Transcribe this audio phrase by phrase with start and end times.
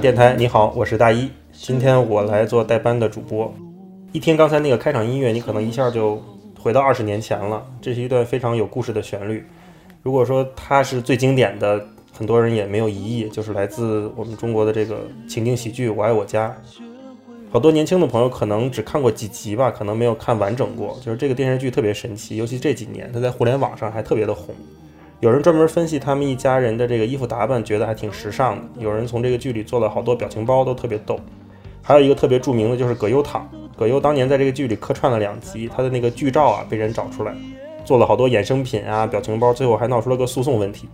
[0.00, 1.28] 电台，你好，我是大一。
[1.52, 3.52] 今天我来做代班的主播。
[4.12, 6.18] 一听刚才那个开场音乐，你可能一下就
[6.58, 7.62] 回到二十年前了。
[7.82, 9.44] 这是一段非常有故事的旋律。
[10.02, 16.56] 如果说它是最经典的，很多人也没有疑义，就是来自我们中国的这个情景喜剧《我爱我家》。
[17.50, 20.98] 好多年轻的朋友可能只看过几集吧，可能没有看完整过。
[21.04, 24.54] 就是这个电视剧特别神奇，尤其这几年，它在互联网上还特别的红。
[25.20, 28.62] 有人专门分析他们一家人的这个衣服打扮，觉得还挺时尚的。
[28.78, 31.20] 有人从这个剧里做了好多表情包，都特别逗。
[31.82, 33.46] 还有一个特别著名的就是葛优躺，
[33.76, 37.34] 葛优当年在这个剧里客串了两集，他的那个剧照啊被人找出来，
[37.84, 40.88] 做了好多衍生品啊、表情包，最后还闹出了个诉讼问题。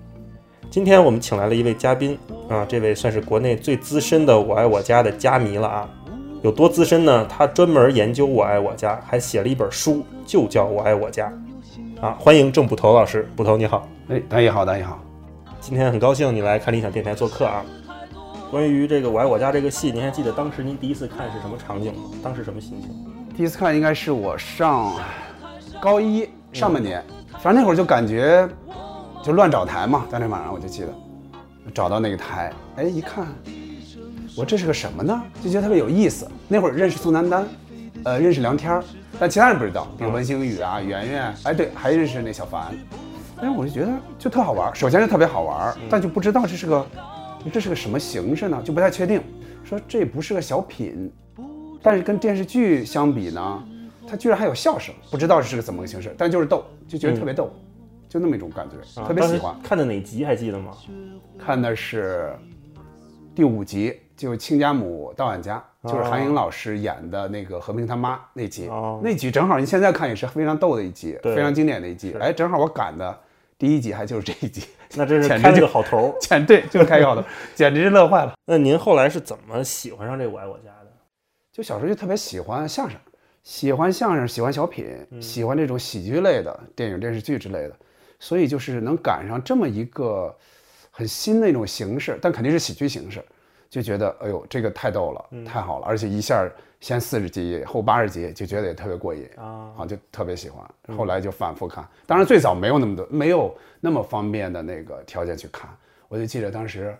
[0.70, 2.18] 今天我们请来了一位嘉宾
[2.48, 5.88] 啊，这位算是国内最资深的《我爱我家》的家迷了啊。
[6.42, 7.24] 有多资深呢？
[7.26, 11.28] 他专门研究《我爱我家》，还写了一本书，就叫《我爱我家》。
[12.06, 13.88] 啊，欢迎郑捕头老师，捕头你好。
[14.10, 15.02] 哎，大爷好，大爷好。
[15.60, 17.64] 今天很高兴你来看理想电台做客啊。
[18.48, 22.02] 关于这个《我爱我家》这个戏，您还记得当时您第一次看是什么场景吗？
[22.22, 22.90] 当时什么心情？
[23.36, 24.92] 第一次看应该是我上
[25.80, 27.02] 高一上半年，
[27.40, 28.48] 反正那会儿就感觉
[29.20, 30.06] 就乱找台嘛。
[30.08, 30.94] 当天晚上我就记得
[31.74, 33.26] 找到那个台，哎，一看，
[34.36, 35.20] 我这是个什么呢？
[35.42, 36.30] 就觉得特别有意思。
[36.46, 37.48] 那会儿认识宋丹丹，
[38.04, 38.84] 呃，认识梁天儿，
[39.18, 42.74] 但其他人不知道，比如文星宇啊、圆圆，哎，对，还认识那小凡。
[43.36, 46.86] 但是我就觉得就特好玩，首先是特别好玩，但就不知道这是个
[47.52, 48.60] 这是个什么形式呢？
[48.64, 49.22] 就不太确定。
[49.64, 51.12] 说这不是个小品，
[51.82, 53.64] 但是跟电视剧相比呢，
[54.06, 57.50] 它居然还有笑声，不知道是个怎么个形式，但就是逗，就觉得特别逗，
[58.08, 59.54] 就那么一种感觉，特别喜欢。
[59.62, 60.72] 看的哪集还记得吗？
[61.36, 62.32] 看的是
[63.34, 68.68] 第五集，就亲家母到俺家，就是韩颖老师演的那个和平他妈那集，
[69.02, 72.14] 那集正好你现在看也是非常逗的一集，非常经典的一集。
[72.20, 73.20] 哎，正好我赶的。
[73.58, 74.64] 第一集还就是这一集，
[74.96, 77.24] 那真是开了个好头， 简对就是开个好头，
[77.54, 78.34] 简直是乐坏了。
[78.44, 80.92] 那您后来是怎么喜欢上这《我爱我家》的？
[81.50, 83.00] 就小时候就特别喜欢相声，
[83.42, 84.84] 喜欢相声，喜欢小品，
[85.22, 87.74] 喜欢这种喜剧类的电影、电视剧之类的，
[88.20, 90.36] 所以就是能赶上这么一个
[90.90, 93.24] 很新的一种形式，但肯定是喜剧形式，
[93.68, 96.48] 就觉得哎呦，这个太逗了，太好了，而且一下。
[96.78, 100.62] 先四十集，后八十集，就觉得也特别过瘾啊，啊，就特别喜欢。
[100.94, 105.70] 后来就反复看，当然最早没有那么多，没有那么方便的那个条件去看。
[106.06, 106.94] 我就记得当时，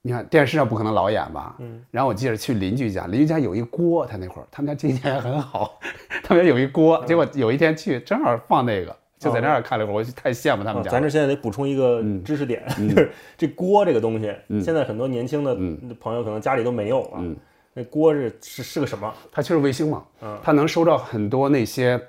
[0.00, 1.84] 你看电视上不可能老演吧，嗯。
[1.90, 5.78] 然后我记得去邻居家，邻居家有一锅，他那会儿他们家经济还很好，
[6.24, 7.04] 他们家有一锅。
[7.04, 10.90] 结果有一天去，正好放那个，就在那儿看了一会儿，我就太羡慕他们家。
[10.90, 15.54] 咱这现在得补充一个知识点，就是这锅这个东西，现在很多年轻的
[16.00, 17.22] 朋友可能家里都没有了。
[17.74, 19.12] 那锅是是是个什么？
[19.30, 22.00] 它就是卫星嘛，嗯，它能收到很多那些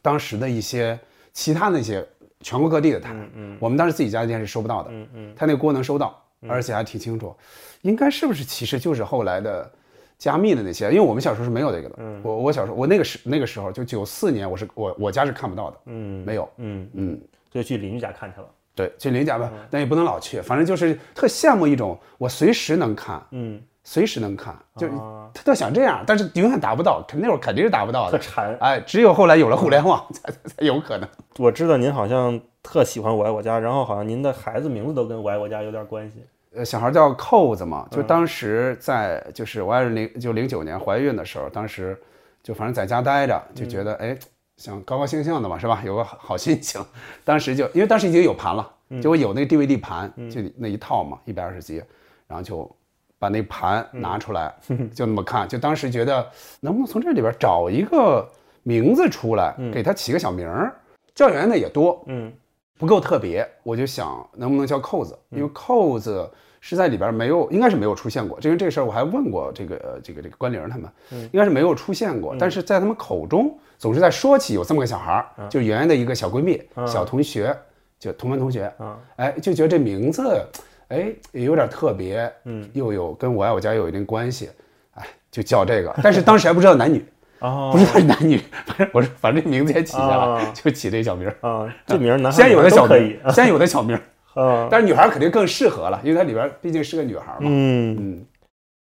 [0.00, 0.98] 当时的一些
[1.32, 2.02] 其他那些
[2.40, 6.18] 全国各地的台，嗯嗯，我们当时自己家电视收不到的，嗯嗯，它那锅能收到，
[6.48, 7.36] 而且还挺清楚，
[7.82, 9.70] 应该是不是其实就是后来的
[10.18, 23.60] 加密的那些，因为我们小时候是没有这个的，嗯，我我小时候我那个时那个时候就九四年，我是我我家是看不到的，嗯，没有，嗯嗯，就去邻居家看去了，对，去邻居家吧，但也不能老去，反正就是特羡慕一种我随时能看，嗯。
[23.88, 24.88] 随时能看，就
[25.32, 28.18] 他都想这样，但是永远达不到，肯那会儿肯定是达不到的。
[28.18, 31.08] 特馋，哎，只有后来有了互联网，才才有可能。
[31.38, 36.16] 我知道您好像特喜欢《我爱我家》，然后好像您的孩子名字都跟《我爱我家》有点关系。
[36.56, 41.96] 呃，小孩叫扣子嘛，就当时在就是我爱人零就零九年怀孕的时候，当时
[42.42, 44.16] 就反正在家待着，就觉得哎
[44.56, 45.82] 想高高兴兴的嘛，是吧？
[45.84, 46.84] 有个好心情。
[47.24, 48.68] 当时就因为当时已经有盘了，
[49.00, 51.82] 就我有那个 DVD 盘，就那一套嘛，一百二十集，
[52.26, 52.70] 然后就。
[53.18, 54.54] 把那盘拿出来，
[54.94, 56.30] 就那么看，就当时觉得
[56.60, 58.28] 能不能从这里边找一个
[58.62, 60.76] 名字出来，给他起个小名儿。
[61.14, 62.30] 教员呢也多，嗯，
[62.76, 66.30] 不够特别，我就想能不能叫扣子，因为扣子
[66.68, 68.36] 是在里边没有，应该是没有出现过。
[68.42, 70.90] 因为这个事儿我还问过这个这个这个关玲他们，
[71.32, 72.34] 应该是没有出现过。
[72.36, 77.56] 但是在他们口中总是在说起有这么个小孩儿，就圆圆的一个小闺蜜、小同学，
[78.00, 78.72] 就同班同学，
[79.14, 80.44] 哎，就觉得这名字。
[80.88, 84.50] 哎，也有点特别，嗯，又有跟我爱我家有一定关系，
[84.94, 85.92] 哎，就叫这个。
[86.00, 87.04] 但是当时还不知道男女，
[87.40, 91.66] 啊，不知道是男女，反正我说，反正这名字也起下来，就起这小名啊。
[91.86, 93.98] 这名男先有的小名，先有的小名
[94.36, 94.68] 啊。
[94.70, 97.40] 但是女孩肯定更适合了，因为它里边毕竟是个女孩嘛。
[97.42, 98.26] 嗯嗯。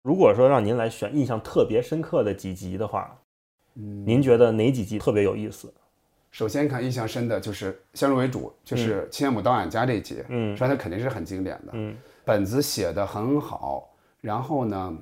[0.01, 3.17] 如果说让您来选印象特别深刻的几集的话，
[3.75, 5.73] 嗯，您觉得哪几集特别有意思？
[6.29, 11.95] 首先看印象深的就是先入为主，就是亲家母到俺家这一集，嗯，说它肯定是很经典的，嗯，
[12.25, 13.87] 本子写的很好，
[14.19, 14.97] 然后呢，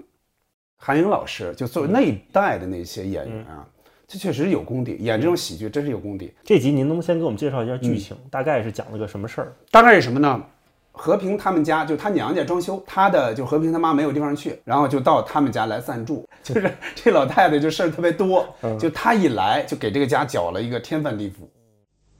[0.75, 3.65] 韩英老师就作为那一代的那些演员啊，
[4.11, 6.33] 这确实有功底，演这种喜剧真是有功底。
[6.43, 9.53] 这集您能不能先给我们介绍一下剧情，大概是讲了个什么事儿？
[9.71, 10.43] 大概是什么呢？
[10.91, 16.27] 和平他们家就他娘家装修，他的就和平他妈没有地方去，然后就到他们家来暂住。
[16.43, 21.47] 就是 这老太太就事儿特别多，就她一来就给这个家搅了一个天翻地覆。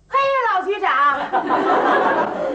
[0.08, 0.18] 嘿，
[0.56, 1.20] 老局长，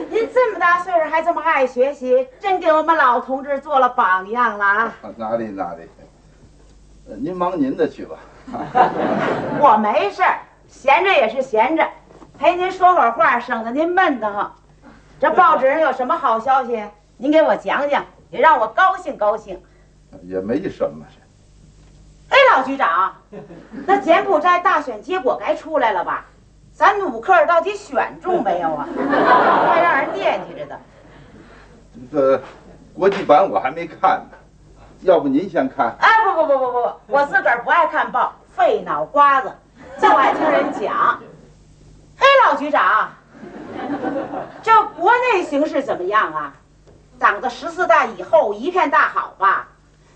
[0.08, 4.94] 您这么大岁数还这么爱学习，真给我们老同志做了榜样了啊！
[5.18, 5.82] 哪里哪里，
[7.06, 8.16] 呃您忙您的去吧。
[9.60, 10.38] 我没事儿，
[10.68, 11.86] 闲着也是闲着，
[12.38, 14.54] 陪您说会儿话，省得您闷得慌。
[15.18, 16.82] 这报纸上有什么好消息，
[17.16, 19.60] 您给我讲讲，也让我高兴高兴。
[20.22, 21.04] 也没什么，
[22.28, 23.14] 哎，老局长，
[23.86, 26.24] 那柬埔寨大选结果该出来了吧？
[26.72, 28.86] 咱努克尔到底选中没有啊？
[29.70, 30.78] 还让人惦记着的。
[32.10, 32.42] 这个
[32.92, 34.36] 国际版我还没看呢，
[35.02, 35.94] 要不您先看？
[36.00, 39.52] 哎，不不不不不，我自个儿不爱看报，费脑瓜子，
[40.00, 41.20] 就爱听人讲。
[42.18, 43.10] 嘿，老局长，
[44.62, 46.54] 这国内形势怎么样啊？
[47.18, 49.68] 党的十四大以后一片大好吧？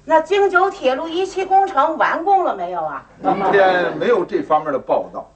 [0.05, 3.05] 那京九铁路一期工程完工了没有啊？
[3.23, 5.31] 今天没有这方面的报道。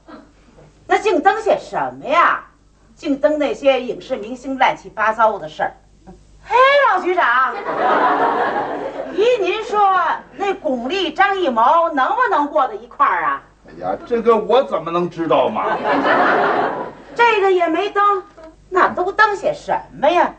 [0.86, 2.44] 那净登些什么呀？
[2.94, 5.72] 净登那些影视明星乱七八糟的事儿。
[6.94, 7.52] 嘿，老局长，
[9.14, 9.80] 依您说，
[10.36, 13.42] 那巩俐、张艺谋能不能过到一块儿啊？
[13.66, 15.76] 哎呀，这个我怎么能知道嘛？
[17.16, 18.22] 这个也没登，
[18.70, 20.32] 那都登些什么呀？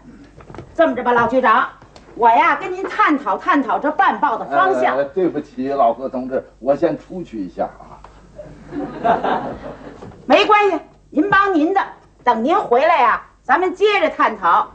[0.74, 1.68] 这么着吧，老局长，
[2.16, 4.96] 我呀跟您探讨探讨这办报的方向。
[4.96, 8.00] 呃对不起，老何同志，我先出去一下啊。
[10.26, 10.80] 没关系，
[11.10, 11.82] 您忙您的，
[12.24, 14.72] 等您回来呀，咱们接着探讨。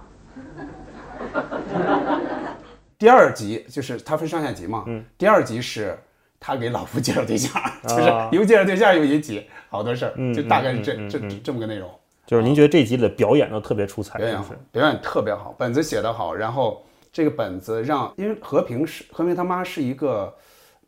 [2.99, 5.99] 第二集就是他分上下集嘛，嗯，第二集是
[6.39, 11.91] 他给老夫介绍对象， 就是啊由介绍对象又一集好多事儿，嗯就大概是这这这么个内容。
[12.27, 20.33] 就是您觉得这集里的表演都特别出彩，表演好表演特别好，本子写得好，然后这个本子让，因为和平是和平他妈是一个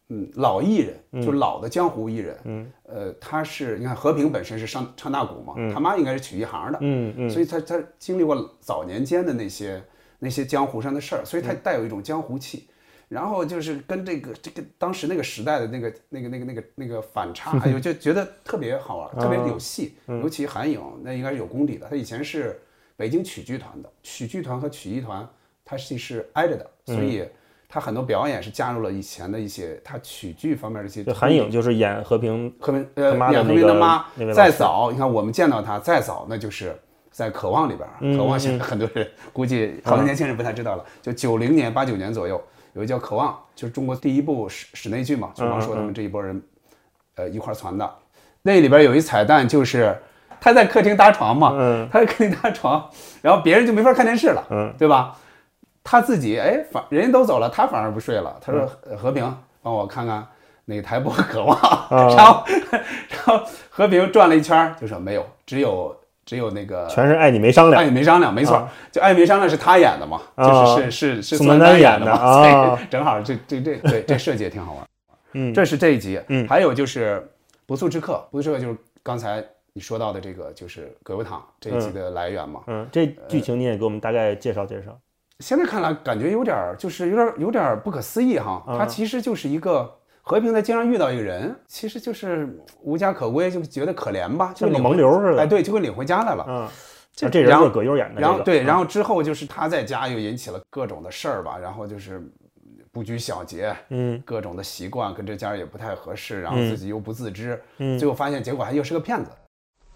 [0.09, 9.83] 嗯老艺人，就老的江湖艺人，嗯，呃，他是你看和平本身是唱唱大鼓嘛，他妈应该是曲艺行的，嗯嗯，所以他他经历过早年间的那些
[10.25, 12.69] 那些江湖上的事儿，所以他带有一种江湖气。
[13.09, 19.97] 然后就是跟这个这个当时那个时代的那个那个那个那个那个反差，还有 就觉得特别好玩，特别有戏。
[20.07, 22.59] 尤其韩颖那应该是有功底的，他以前是
[22.97, 25.29] 北京曲剧团的，曲剧团和曲艺团
[25.63, 27.23] 它是是挨着的，所以
[27.69, 36.75] 他很多表演是加入了以前的一些他曲剧方面的一些韩颖就是演和平，和平呃妈演和平的妈再早你看我们见到他再早那就是
[37.13, 42.43] 在《渴望》里边渴望》现在很多人估计好多年轻人不太知道了，就九零年八九年左右
[42.73, 46.43] 有一个叫《渴望》，就是中国第一部室室内剧嘛，就王朔他们这一波人
[47.17, 47.89] 呃一块儿传的。
[48.43, 49.97] 那里边有一彩蛋，就是
[50.41, 55.17] 他在客厅搭床嘛，嗯他在客厅搭床，然后别人就没法看电视了，嗯对吧？
[55.85, 58.37] 他自己哎，反人家都走了，他反而不睡了。
[58.41, 60.25] 他说：“嗯呃和平，帮我看看
[60.65, 61.59] 哪台播 《渴望》。
[61.67, 62.45] 啊然后，
[63.11, 65.95] 然后和平转了一圈，就说没有，只有
[66.33, 74.87] 只有那个全是爱你没商量爱，你没商量，没错，啊就爱你没商量是他演的嘛，啊就是是是是宋丹丹演的嘛， 正好这这这对这设计也挺好玩。
[75.35, 77.31] 嗯，这是这一集，嗯还有就是
[77.67, 82.61] 不速之客，不速之客就是刚才你说到的这个，就是葛优躺这一集的来源嘛。
[82.67, 84.99] 嗯，这剧情你也给我们大概介绍介绍。
[85.41, 88.65] 现在看来感觉有点儿，就是有点儿有点儿不可思议哈。
[88.67, 92.49] 嗯他其实就是一个和平在街上遇到一个人，其实就是
[92.81, 96.45] 无家可归，就觉得可怜吧，就跟个领回盲流似的哎，对，就给领回家来了。
[96.49, 96.69] 嗯，
[97.15, 102.23] 这然后啊这人就是葛优演的这个，然后对，嗯然后之后就是他在家又引起了各种的事儿吧，然后就是
[102.93, 109.31] 不拘小节，嗯各种的习惯跟这家也不太合适，然后嗯自己又不自知，嗯最后发现结果还又是个骗子。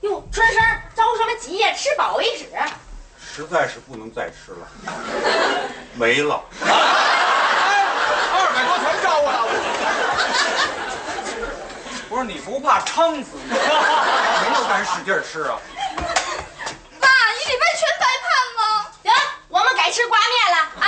[0.00, 0.56] 哟，春生
[0.94, 1.72] 着什么急呀？
[1.72, 2.46] 吃饱为止。
[3.18, 4.66] 实在是不能再吃了，
[5.98, 6.42] 没了。
[6.64, 6.68] 哎，
[8.32, 9.28] 二百多全招了，
[12.08, 13.50] 不是你不怕撑死你？
[13.50, 13.56] 没
[14.54, 15.58] 有敢使劲儿吃啊！
[17.00, 18.86] 爸，你得完全白盼吗？
[19.02, 19.12] 行，
[19.48, 20.86] 我们改吃挂面了啊！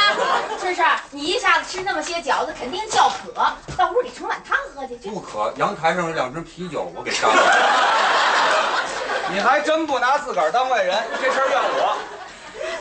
[0.60, 3.32] 春生，你一下子吃那么些饺子，肯定叫渴，
[3.76, 4.96] 到屋里盛碗汤喝去。
[4.98, 7.42] 去不渴，阳台上有两瓶啤酒，我给上了。
[9.30, 11.98] 你还真不拿自个儿当外人，这事儿怨我。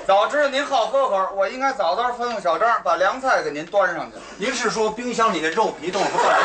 [0.06, 4.18] 早知道您好喝口，我应该早早吩咐小张把凉菜给您端上去。
[4.38, 6.40] 您是说冰箱里的肉皮冻和饭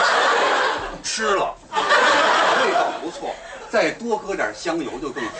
[1.14, 1.54] 吃了，
[2.64, 3.35] 味道不错，
[3.69, 5.31] 再多搁点香油就更好。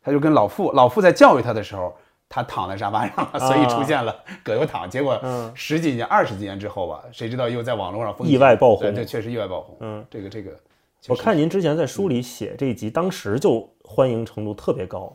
[0.00, 1.92] 他就跟老傅，老傅在教育他的时候，
[2.28, 4.88] 他躺在沙发上了， 所以出现了葛优躺。
[4.88, 9.76] 结果嗯十几年、二十几年之后吧，谁知道又在网络上意外爆红对，这确实意外爆红。
[9.80, 10.56] 嗯，这个这个，
[11.08, 15.12] 我看您之前在书里写这一集，当时就欢迎程度特别高。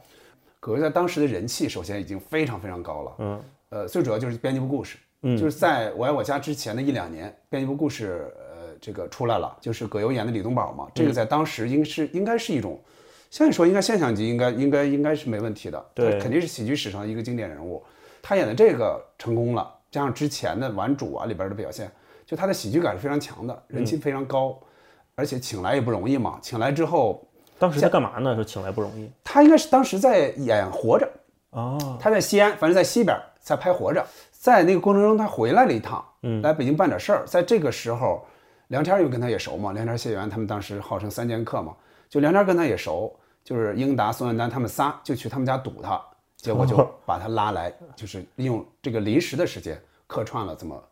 [0.60, 3.12] 葛优在当时的人气首先已经非常非常高了。
[3.20, 8.47] 嗯，呃，最主要就是编辑部故事，嗯就是在我爱我家之前的一两年，编辑部故事呃
[8.82, 12.80] 这个出来了，就是葛优演的李东宝嘛，这个在当时应是应该是一种，
[13.30, 17.84] 现在说应该现象级，应该应该应该是没问题的，对肯定是喜剧史上的一个经典人物。
[18.22, 21.90] 他演的这个成功了，加上之前的《顽主》啊里边的表现，
[22.26, 24.60] 就他的喜剧感是非常强的，人气非常高，
[25.16, 27.26] 而且请来也不容易嘛，请来之后，
[27.58, 28.36] 当时在干嘛呢？
[28.36, 31.06] 说请来不容易他应该是当时在演《活着》。
[31.52, 37.24] 哦，他在西安，反正在西边在拍《活着》，在那个过程中他回来了一趟，嗯来北京办点事儿。
[37.26, 38.26] 在这个时候，
[38.68, 41.74] 梁天又跟他也熟嘛，梁天、谢元他们当时号称三剑客嘛，
[42.10, 46.02] 就梁天跟他也熟，就是英达、宋丹丹他们仨就去他们家堵他，
[46.36, 50.84] 结果就把他拉来，就是利用这个临时的时间客串了这么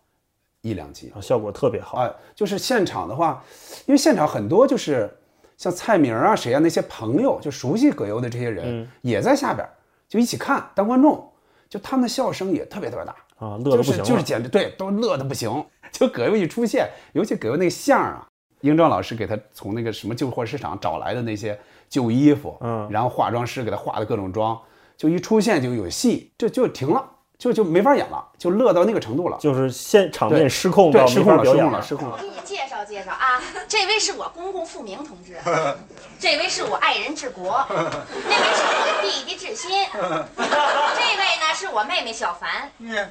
[0.61, 1.11] 一两集。
[1.15, 1.97] 啊效果特别好。
[1.97, 3.43] 啊，就是现场的话，
[3.85, 5.13] 因为现场很多就是
[5.57, 9.67] 像蔡明啊、谁啊那些朋友，就熟悉葛优的这些人，嗯也在下边
[10.07, 11.29] 就一起看当观众，
[11.67, 13.97] 就他们的笑声也特别特别大，啊，乐的不行。
[13.97, 15.65] 就是就是简直对，都乐的不行。
[15.91, 18.27] 就葛优一出现，尤其葛优那个相儿啊，
[18.61, 21.57] 英壮老师给他从那个什么旧货市场找来的那些
[21.89, 24.59] 旧衣服，嗯然后化妆师给他化的各种妆，
[24.97, 27.01] 就一出现就有戏，就就停了，
[27.37, 29.37] 就就没法演了，就乐到那个程度了。
[29.39, 32.21] 就是现场面对失控到，失控了，法表演失控了，失控了我。
[32.21, 35.37] 给你介绍介绍啊，这位是我公公富明同志，
[36.19, 42.69] 这位是我爱人治国， 那位是我的弟弟志新， 这位呢是我妹妹小凡。
[42.79, 42.95] 圆圆呢？
[42.95, 42.95] 圆圆呢？
[42.95, 43.09] 圆圆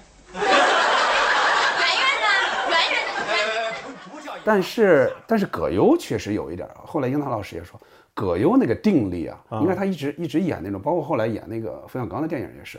[4.46, 7.80] 但是但是葛优确实有一点，后来樱桃老师也说，
[8.12, 12.78] 葛优那个定力啊，啊你看他一直一直演那种，包括后来演那个冯小刚的电影也是，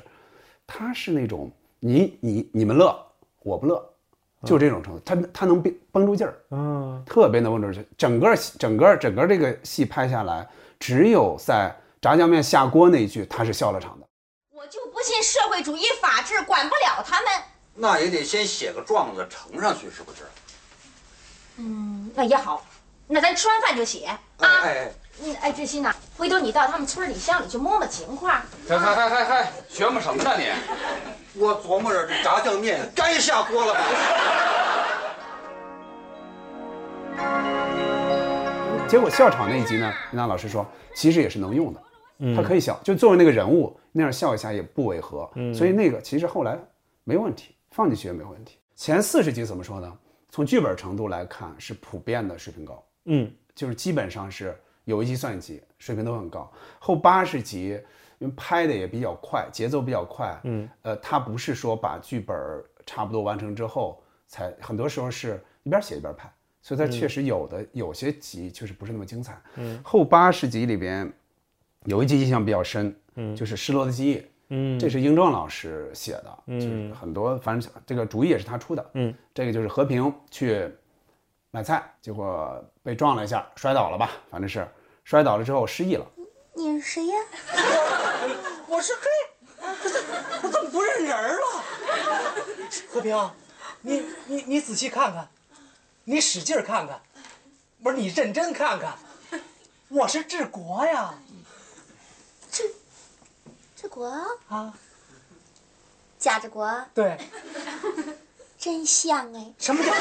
[0.67, 2.95] 他是那种你你你们乐
[3.41, 3.83] 我不乐，
[4.43, 7.85] 就这种程度，他他能绷绷住劲儿，嗯，特别能绷住劲儿。
[7.97, 10.47] 整个整个整个这个戏拍下来，
[10.79, 14.04] 只有在炸酱面下锅那一句他是笑了场的。
[14.65, 17.29] 我就不信社会主义法治管不了他们。
[17.75, 20.23] 那也得先写个状子呈上去，是不是？
[21.57, 22.65] 嗯，那也好，
[23.05, 24.19] 那咱吃完饭就写啊。
[24.39, 24.91] 哎哎
[25.21, 28.41] 嗯，哎，志新呐，回头你到他们村里乡里去摸摸情况。
[28.67, 30.51] 嗨嗨嗨嗨嗨，学摸什么呢你？
[31.39, 33.81] 我琢磨着这炸酱面该下锅了吧？
[38.89, 41.84] 结果笑场那一集呢，林娜老师说其实也是能用的，嗯
[42.35, 46.57] 他可以笑，就作为那个人物那样笑一下也不违和，嗯所以那个其实后来
[47.03, 48.57] 没问题，放进去也没问题。
[48.75, 49.97] 前四十集怎么说呢？
[50.29, 54.53] 从剧本程度来看是普遍的水平高，嗯，就是基本上是
[54.83, 56.51] 有一集算一集，水平都很高。
[56.79, 57.79] 后八十集
[58.19, 62.37] 因为拍的也比较快，节奏比较快，嗯，呃，他不是说把剧本
[62.85, 66.29] 差不多完成之后才，很多时候是一边写一边拍，
[66.61, 69.41] 所以它确实有的、有些集确实不是那么精彩。
[69.55, 71.11] 嗯，后八十集里边
[71.85, 74.15] 有一集印象比较深，嗯就是《失落的记忆》。
[74.49, 78.91] 嗯，这是英壮老师写的，嗯就是很多，反正这个主意也是他出的。
[78.93, 80.69] 嗯，这个就是和平去
[81.49, 84.67] 买菜，结果被撞了一下，摔倒了吧，反正是
[85.03, 86.05] 摔倒了之后失忆了。
[86.53, 87.15] 你是谁呀？
[88.69, 89.67] 我是嘿，
[90.43, 91.63] 我怎么不认人了？
[92.89, 93.31] 和平，
[93.81, 95.27] 你你你仔细看看，
[96.03, 97.01] 你使劲看看，
[97.81, 98.93] 不是你认真看看，
[99.89, 101.24] 我是治国呀治
[103.95, 104.11] 国，
[104.49, 104.73] 啊，
[106.17, 107.17] 贾志国，对，
[108.59, 109.53] 真像哎。
[109.57, 109.91] 什么叫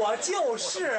[0.00, 0.98] 我就是，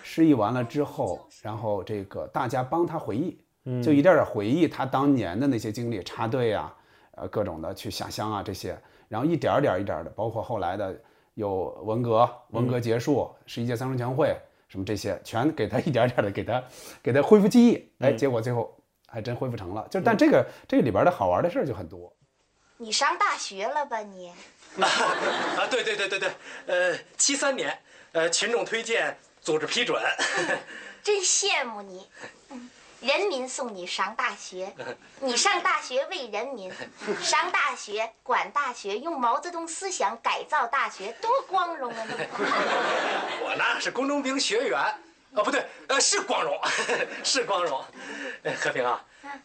[0.00, 3.82] 失忆完了之后，然后这个大家帮他回忆，嗯。
[3.82, 6.72] 就一点点回忆他当年的那些经历，插队啊，
[7.16, 10.96] 呃，各种的去下乡啊这些，然后一点儿点儿一点儿的，包括后来的
[11.34, 14.36] 有文革，文革结束，十一届三中全会
[14.68, 16.62] 什么这些，全给他一点点的给他
[17.02, 18.72] 给他恢复记忆，哎，结果最后
[19.14, 19.86] 还真恢复成了。
[19.88, 22.12] 就但这个这个里边的好玩的事儿就很多。
[22.78, 24.32] 你上大学了吧你？
[24.82, 26.32] 啊，对对对对对，
[26.66, 27.80] 呃，七三年，
[28.10, 30.02] 呃，群众推荐，组织批准，
[31.00, 32.10] 真羡慕你。
[32.50, 32.68] 嗯
[33.00, 34.72] 人民送你上大学，
[35.20, 36.72] 你上大学为人民，
[37.20, 42.06] 上大学管大学，用毛泽东思想改造大学，多光荣啊！
[43.44, 44.80] 我呢是工农兵学员，
[45.34, 46.58] 啊不对，呃是光荣，
[47.24, 47.82] 是光荣。
[48.44, 49.04] 呃和平啊，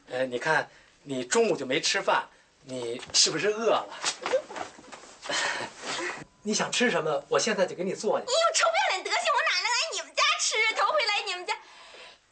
[0.10, 0.67] 呃你看
[1.03, 2.24] 你中午就没吃饭，
[2.65, 3.86] 你是不是饿了？
[6.43, 7.24] 你想吃什么？
[7.27, 8.25] 我现在就给你做去。
[8.25, 10.69] 你有臭不要脸德行，我哪能来你们家吃啊？
[10.77, 11.53] 头回来你们家，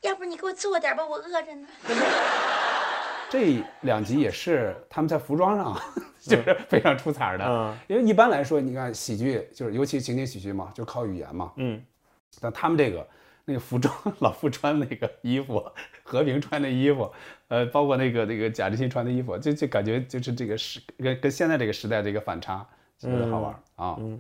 [0.02, 1.68] 要不你给我做点吧，我饿着呢。
[3.30, 5.80] 这两集也是他们在服装上
[6.22, 11.84] 就是非常出彩的，嗯因为一般来说，你看喜剧就是尤其情景喜剧嘛，就靠语言嘛，嗯，
[12.40, 13.06] 但他们这个
[13.48, 15.64] 那个服装 老傅穿那个衣服
[16.04, 17.10] 和平穿的衣服，
[17.48, 22.68] 呃，包括那个那个贾志新穿的衣服，就就感觉就是这个时跟跟现在这个时代的一个反差，
[23.00, 23.96] 特别好玩啊。
[24.00, 24.20] 嗯，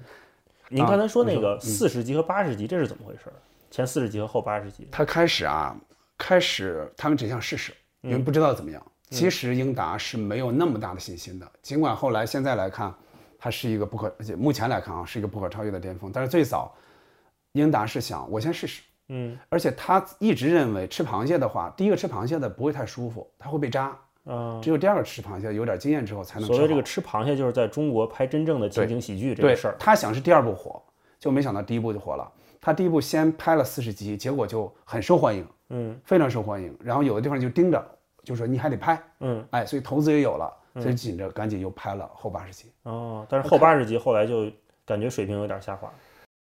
[0.69, 3.24] 您刚才说那个嗯四十集和八十集，这是怎么回事？
[3.69, 4.88] 前四十集和后八十集？
[4.89, 5.75] 他开始啊，
[6.17, 8.81] 开始他们只想试试，因为不知道怎么样。
[9.10, 12.93] 其实英达是没有那么大的信心的，尽管后来现在来看，
[13.38, 16.12] 它是一个不可，而且目前来看啊是一个不可超越的巅峰。
[16.13, 16.74] 但是最早，
[17.53, 23.98] 英达是想我先试试，嗯而且他一直认为吃螃蟹的话，第一个吃螃蟹的不会太舒服，它会被扎。
[24.26, 26.48] 啊，只有第二个吃螃蟹有点经验之后才能。
[26.48, 29.76] 所谓这个吃螃蟹，就是在中国拍真正的情景喜剧这个事儿。
[29.80, 30.82] 他想是第二部火，
[31.18, 32.30] 就没想到第一部就火了。
[32.60, 36.78] 他第一部先拍了四十集，结果就很受欢迎，嗯非常受欢迎。
[36.84, 37.82] 然后有的地方就盯着，
[38.24, 42.70] 就说你还得拍，嗯哎，所以投资也有了，所以紧着赶紧又拍了后八十集。
[42.84, 44.52] 哦，但是后八十集后来就
[44.86, 45.90] 感觉水平有点下滑。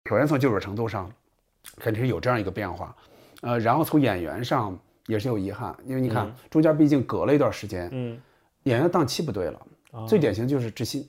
[0.08, 1.10] 首先从技术程度上，
[1.76, 2.94] 肯定是有这样一个变化，
[3.42, 8.20] 呃，然后从演员上也是有遗憾，因为你看、嗯中间毕竟隔了一段时间，嗯
[8.64, 9.60] 演员的档期不对了。
[9.92, 11.08] 哦最典型就是知心，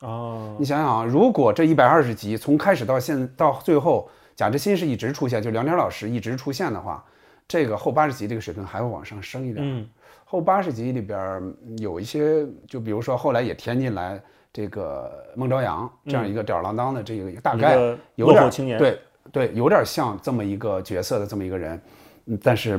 [0.00, 7.04] 哦你想想啊，如果这一百二十集从开始到现到最后，贾志新是一直出现，就梁天老师一直出现的话，
[7.46, 9.64] 这个后八十集这个水平还会往上升一点。
[9.64, 9.88] 嗯
[10.26, 11.42] 后八十集里边儿
[11.78, 14.20] 有一些，就比如说后来也添进来
[14.52, 17.76] 这个孟朝阳这样一个吊儿郎当的这个大概
[18.16, 18.98] 有点对
[19.32, 21.80] 对，有点像这么一个角色的这么一个人，
[22.26, 22.78] 嗯但是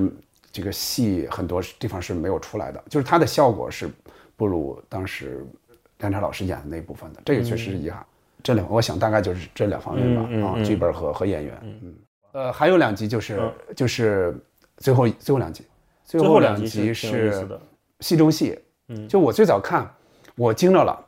[0.52, 3.90] 这个戏很多地方是没有出来的，就是他的效果是
[4.36, 5.46] 不如当时
[6.00, 8.06] 梁朝老师演的那部分的，这个确实是遗憾。
[8.44, 11.96] 这两我想大概就是这两方面吧，啊，嗯嗯嗯剧本和和演员，嗯，
[12.32, 14.38] 呃，还有两集就是、就是
[14.78, 15.66] 最后最后两集，
[16.04, 17.48] 最最后两集是
[18.02, 18.60] 戏中戏，
[18.90, 19.92] 嗯就我最早看，
[20.36, 21.06] 我惊着了，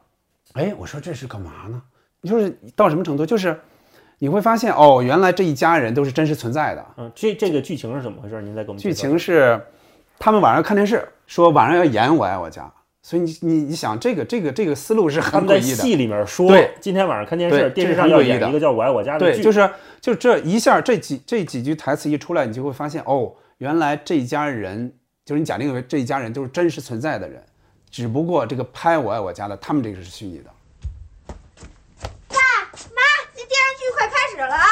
[0.54, 1.82] 哎，我说这是干嘛呢？
[2.24, 3.24] 就是到什么程度？
[3.26, 3.58] 就是
[4.20, 6.86] 你会发现哦，原来这一家人都是真实存在的。
[6.98, 8.42] 嗯，这这个剧情是怎么回事？
[8.42, 9.60] 您再给我们剧情是，
[10.18, 12.64] 他们晚上看电视，说晚上要演《我爱我家》，
[13.04, 15.76] 所以你你你想，这个这个这个思路是他们在很诡异的。
[15.76, 19.70] 戏里面说，对今天晚上看电视，电视上要演一个叫《我爱我家》的对，剧，就是
[20.02, 24.92] 就这一下，这几这几句台词一出来，你就会发现哦，原来这一家人
[25.24, 27.44] 就是你假定为这一家人都是真实存在的人，
[27.92, 30.46] 只不过这个拍《我爱我家》的，他们这个是虚拟的。
[32.28, 32.36] 爸
[32.96, 33.02] 妈，
[33.36, 34.66] 这电视剧快开始了啊！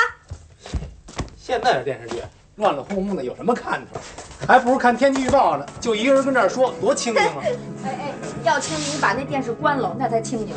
[1.36, 2.22] 现在的电视剧
[2.58, 4.00] 乱乱哄哄的，有什么看头？
[4.48, 5.66] 还不如看天气预报呢。
[5.82, 7.34] 就一个人跟这儿说，多清静啊！
[7.84, 10.56] 哎哎，要清静，你把那电视关了，那才清静。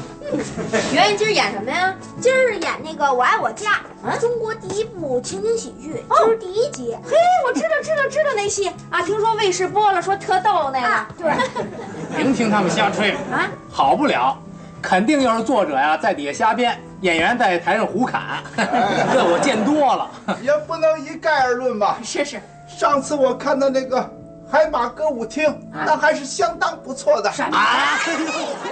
[0.93, 1.95] 圆圆今儿演什么呀？
[2.21, 6.95] 今儿演那个《我爱我家》，啊，中国第一部情景喜剧，今儿第一集。
[7.03, 7.17] 嘿，
[7.47, 11.07] 我知道知道知道那戏啊，听说卫视播了，说特逗那个。
[11.17, 11.33] 对，
[12.15, 14.39] 甭听他们瞎吹啊，好不了，
[14.83, 20.11] 肯定又是作者呀在底下瞎编，演员在台上胡侃，这 我见多了。
[20.43, 21.99] 也不能一概而论吧。
[22.03, 24.11] 是是，上次我看到那个
[24.51, 27.31] 海马歌舞厅，那还是相当不错的。
[27.53, 27.99] 啊，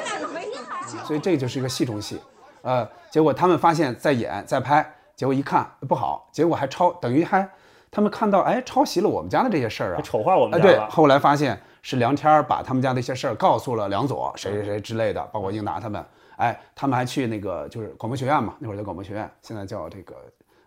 [1.07, 2.21] 所以这就是一个戏中戏，
[2.63, 4.85] 呃，结果他们发现在演在拍，
[5.15, 7.49] 结果一看不好，结果还抄，等于还
[7.93, 10.89] 他们看到哎抄袭了我们家的这些事儿啊，丑化我们家了。
[10.91, 16.05] 后来发现是梁天儿把他们家的一些事儿告诉了梁左谁谁谁之类的，包括英达他们，
[16.37, 20.15] 哎，他们还去那个就是广播学院嘛，那会儿叫广播学院，现在叫这个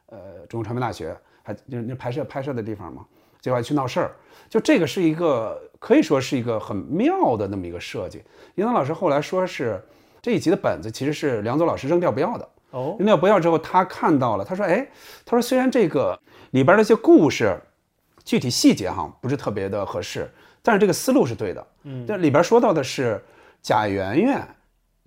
[0.07, 3.05] 呃中国传媒大学，还就是那拍摄拍摄的地方嘛，
[3.39, 4.11] 结果还去闹事儿，
[4.49, 8.23] 就这个是一个可以说是一个很妙的那么一个设计。
[8.55, 9.81] 英达老师后来说是
[10.21, 14.87] 这一集的本子其实是梁左老师扔掉不要的，哦，扔掉不要之后，他看到了，他说：“哎，
[15.23, 16.19] 他说虽然这个
[16.51, 17.59] 里边的一些故事，
[18.23, 20.29] 具体细节哈不是特别的合适，
[20.61, 21.67] 但是这个思路是对的。
[21.83, 23.23] 嗯这里边说到的是
[23.61, 24.47] 贾圆圆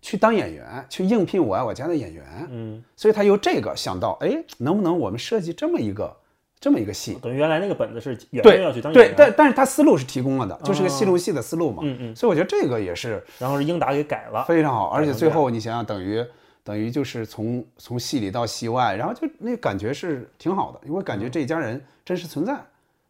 [0.03, 6.15] 去当演员，去应聘《我爱我家》的演员，嗯，所以他由这个想到，哎，能不能我们设计这么一个
[6.61, 7.15] 这么一个戏？
[7.23, 11.83] 等于原来那个本子是演员对要去当演员，，对但但是他思路是提供了的，就是个戏哦中戏的思路嘛。
[11.85, 16.25] 嗯嗯，所以我觉得这个也是然后是英达给改了，非常好，而且最后你想想，等于
[16.65, 22.61] 等于就是从从戏里到戏外，然后就那感觉是挺好的，因为感觉这一家人真实存在，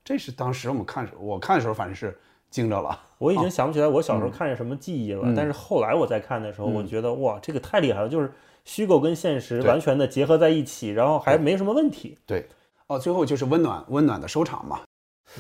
[0.05, 2.15] 这是当时我们看我看的时候反正是
[2.53, 2.97] 惊着了。
[3.19, 5.35] 我已经想不起来我小时候看是什么记忆了，嗯。
[5.35, 6.75] 但是后来我再看的时候，嗯。
[6.75, 8.31] 我觉得哇，这个太厉害了，就是
[8.65, 12.17] 虚构跟现实完全的结合在一起，然后还没什么问题。
[12.25, 12.47] 对，
[12.87, 14.81] 哦，最后就是温暖温暖的收场嘛。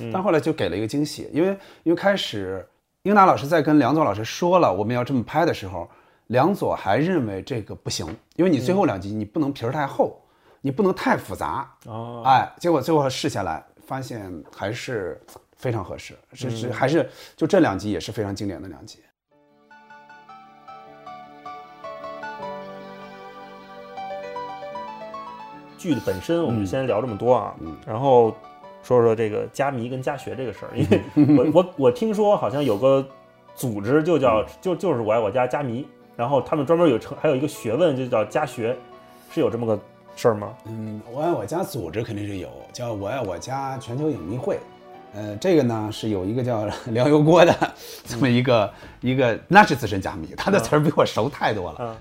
[0.01, 0.11] 嗯。
[0.13, 1.49] 但后来就给了一个惊喜，因为
[1.85, 2.67] 因为开始
[3.03, 5.89] 英达老师在跟梁左老师说了我们要这么拍的时候，
[6.29, 10.19] 梁左还认为这个不行，因为你最后两集你不能皮儿太厚，
[10.61, 15.21] 你不能太复杂，哦，哎，结果最后试下来，发现还是
[15.63, 18.99] 非常合适，是是嗯还是就这两集也是非常经典的两集。
[25.79, 28.35] 剧的本身我们嗯先聊这么多啊，嗯然后
[28.83, 33.07] 说说这个加迷跟加学这个事儿，因为 我我我听说好像有个
[33.55, 38.77] 组织就叫就就是我爱我家加迷，然后他们专门有成还有一个学问就叫加学，
[39.31, 39.81] 是有这么个
[40.17, 40.53] 事儿吗？
[40.67, 44.59] 嗯，我爱我家组织肯定是有，叫我爱我家全球影迷会。
[45.15, 47.55] 呃，这个呢是有一个叫 辽油锅的
[48.07, 51.79] 这么一个一个，那是资深加密，他的词儿比我熟太多了。
[51.81, 51.97] 嗯，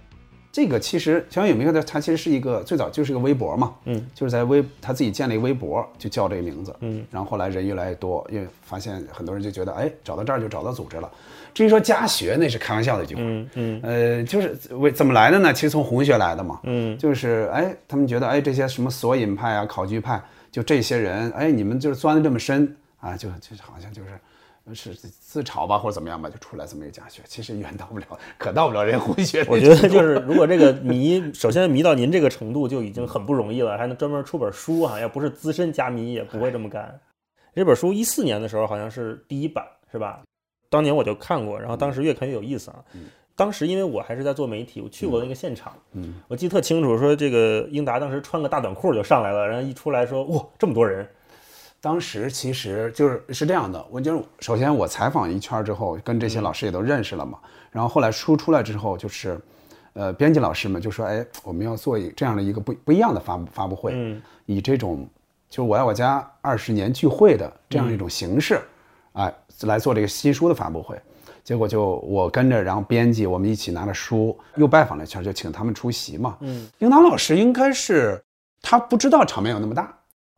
[0.51, 11.09] 这个其实全球影迷会的，他其实是一个最早就是一个微博嘛，嗯，就是在微他自己建了一个微博，就叫这个名字，嗯，然后后来人越来越多，因为发现很多人就觉得，哎，找到这儿就找到组织了。
[11.53, 15.51] 至于说家学，那是开玩笑的一句话，嗯嗯呃，就是为怎么来的呢？
[15.51, 28.05] 其实从红学来的嘛，嗯就是哎，他们觉得哎，这些什么索引派啊、考据派，就这些人，哎，你们就是钻的这么深啊，就就好像就是是自嘲吧，或者怎么样吧，就出来这么一个假学，其实远到不了，
[28.37, 29.43] 可到不了人红学。
[29.49, 36.97] 我觉得就是， 如果这个迷，首先迷到您这个程度就已经很不容易了，还能专门出本书哈、要不是资深家迷也不会这么干。
[37.53, 40.21] 这本书一四年的时候好像是第一版，是吧？
[40.69, 42.85] 当年我就看过，然后当时越看越有意思啊。
[43.35, 51.09] 当时因为我还是在做媒体，我去过那个现场，嗯，我记得特清楚，说这个英达当时穿个大短裤就上来了，然后一出来说哇这么多人，
[51.81, 57.39] 当时其实就是是这样的，我就是首先我采访一圈之后，跟这些老师也都认识了嘛，
[57.71, 59.39] 然后后来书出来之后，就是，
[59.93, 65.09] 呃，编辑老师们就说，哎，我们要做一这样的一个不不一样的发布发布会，嗯以这种
[65.49, 68.61] 就我爱我家二十年聚会的这样一种形式，
[69.13, 70.95] 哎，来做这个新书的发布会。
[71.43, 76.37] 结果就我跟着，然后编辑我们一起拿着书，又拜访了一圈，就请他们出席嘛。
[76.41, 78.23] 嗯，英达老师应该是
[78.61, 79.91] 他不知道场面有那么大，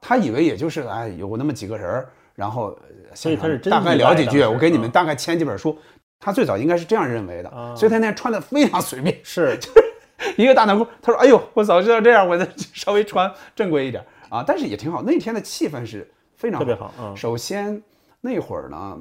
[0.04, 5.78] 他以为也就是哎有那么几个人儿，然后呃所以他是大概聊几句，我给你们嗯大概签几本书。
[6.20, 10.88] 他最早应该是这样认为的，啊所以他那天穿的非常随便，是 就是一个大短裤。
[11.02, 17.82] 他说：“哎呦，我早知道这样，我再稍微穿正规一点啊。”但是也挺好，那天的气氛是非常特别好嗯首先
[18.22, 18.98] 那会儿呢，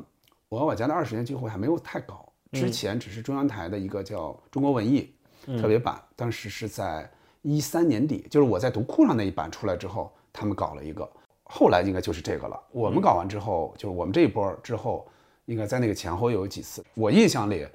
[0.49, 5.15] 我和我家的二十年聚会还没有太高，之前只是中央台的一个叫《中国文艺》
[5.61, 7.09] 特别版，当时是在
[7.43, 11.09] 一三年底，就是我在读库上那一版出来之后，他们搞了一个，
[11.45, 12.61] 后来应该就是这个了。
[12.71, 15.07] 我们搞完之后，就是我们这一波之后，
[15.45, 17.67] 应该在那个前后有几次，我印象里。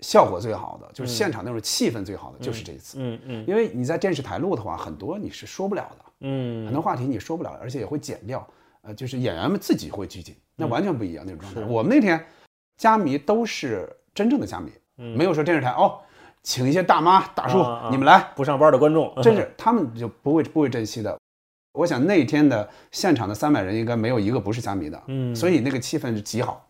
[0.00, 2.98] 效果最好的就是现场那种气氛最好的，就是这一次。
[3.00, 8.44] 嗯嗯因为你在电视台录的话，很多你是说不了的，嗯很多话题你说不了，而且也会剪掉。
[8.80, 11.72] 呃，就是演员们自己会拘谨，那完全不一样那种状态。
[11.72, 12.20] 我们那天
[12.76, 16.00] 家迷都是真正的家迷，没有说电视台哦，
[16.42, 21.16] 请一些大妈大叔、啊啊你们来，不上班的观众，真是他们就不会不会珍惜的。
[21.72, 26.66] 我想那天的现场的三百人应该没有一个不是虾米的，嗯所以那个气氛是极好。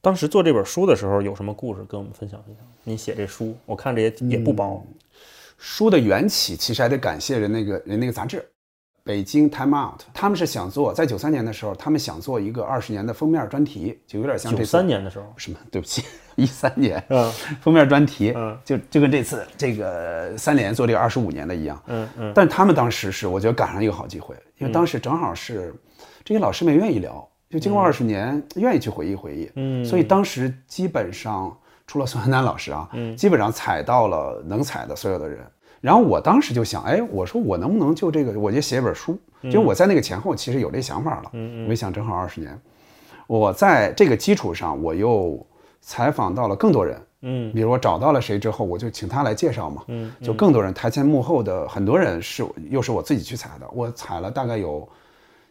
[0.00, 2.64] 当时做这本书的时候有什么故事跟我们分享分享？
[2.84, 4.86] 你写这书，我看这也也不薄，
[5.58, 8.46] 书的缘起其实还得感谢人那个人那个杂志，
[9.02, 15.58] 北京 Time Out，他们是想做，在九三年的时候，他们想做一个二十年的封面专题，就有点像这三年的时候，什么？
[15.72, 16.04] 对不起，
[16.36, 25.74] 一三年，嗯封面专题，嗯就就跟这次这个三联做这个二十五年的一样，嗯嗯但他们当时是我觉得赶上一个好机会，因为当时正好是
[26.24, 35.38] 这些老师们愿意聊，就经过二十年愿意去回忆回忆，嗯所以当时基本上除了宋丹丹老师啊，嗯基本上采到了能采的所有的人。
[35.80, 39.16] 然后我当时就想，哎，我说我能不能就这个，我就写一本书。
[39.52, 42.58] 就我在那个前后其实有这想法了，嗯我一想正好二十年，
[43.28, 45.46] 我在这个基础上，我又
[45.80, 47.52] 采访到了更多人，嗯。
[47.52, 54.88] 比如我找到了谁之后，我就请他来介绍嘛，嗯就更多人台前幕后的很多人是又是我自己去采的，我采了大概有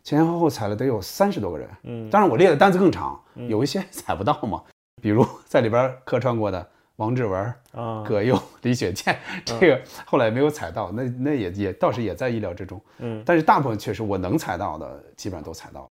[0.04, 2.10] 前前后后采了得有三十多个人，嗯。
[2.10, 4.64] 当然我列的单子更长，有一些采不到嘛，
[5.02, 13.22] 比如在里边客串过的王志文、啊，葛优、 李雪健，这个后来没有采到，那那也也倒是也在意料之中，嗯。
[13.26, 15.88] 但是大部分确实我能采到的基本上都采到了。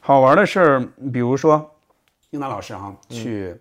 [0.00, 1.70] 好玩的事儿，比如说
[2.30, 3.54] 英达老师哈、去、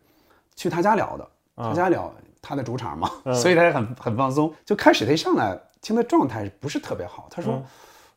[0.56, 4.54] 去他家聊的，啊他家聊他的主场嘛，嗯所以他也很很放松。
[4.66, 7.64] 就开始他一上来听的状态不是特别好，他说、嗯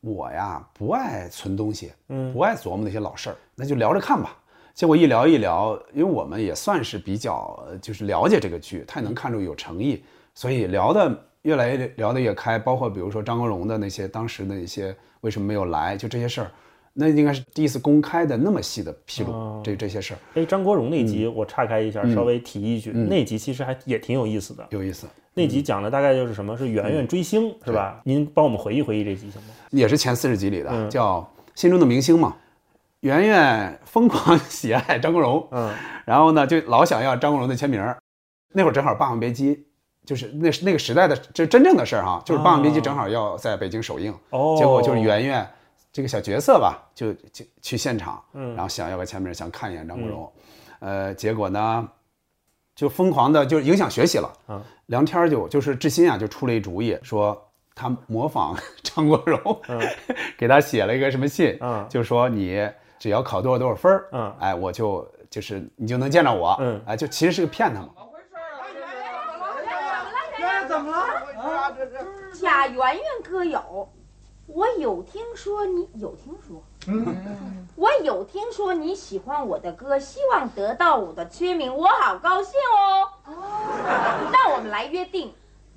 [0.02, 4.36] 我呀不爱存东西，嗯不爱琢磨那些老事儿，那就聊着看吧。
[4.72, 12.56] 结果一聊一聊，因为我们也算是比较呃就是了解这个剧，他也能看出有诚意，所以聊的越来越聊得越开。
[12.56, 16.50] 包括比如说张国荣的那些当时的一些为什么没有来，就这些事儿，
[16.98, 24.66] 那应该是第一次公开的那么细的披露、哦这这些事儿，哎，张国荣那嗯集我岔开一下，稍微提一句，那集其实还也挺有意思的。
[24.70, 25.06] 有意思。
[25.34, 28.00] 那集讲的大概就是什么是圆圆追星，是吧？
[28.04, 29.48] 您帮我们回忆回忆这集行吗？
[29.70, 31.20] 也是前四十集里的，嗯叫
[31.54, 32.34] 《心中的明星》嘛。
[33.00, 35.70] 圆圆疯狂 喜爱张国荣，嗯
[36.06, 37.98] 然后呢，就老想要张国荣的签名儿。
[38.54, 39.54] 那会儿正好《霸王别姬》，
[40.06, 45.46] 就是那是那个时代的这真正的事儿哈，就是《霸王别姬》正好要在北京首映，哦，结果就是圆圆
[45.96, 48.54] 这个小角色吧，就就去现场，嗯。
[48.54, 50.30] 然后想要个签名，想看一眼张国荣，
[50.80, 51.88] 呃，结果呢，
[52.74, 54.30] 就疯狂的就影响学习了。
[54.48, 54.62] 嗯。
[54.88, 58.54] 梁天儿就就是志新啊，就出了一主意，说他模仿
[58.84, 59.40] 张国荣，
[60.36, 61.86] 给他写了一个什么信，嗯。
[61.88, 66.78] 就说你只要考多少多少分儿，嗯哎，我就就是你就能见着我，嗯。
[66.84, 67.88] 哎，就其实是个骗他嘛。
[70.68, 71.74] 怎么了？
[72.34, 73.88] 贾圆圆歌友，
[74.46, 76.62] 我有听说你有听说，
[77.74, 83.08] 我有听说你喜欢我的歌，希望得到我的签名，我好高兴哦。
[84.32, 85.34] 那我们来约定，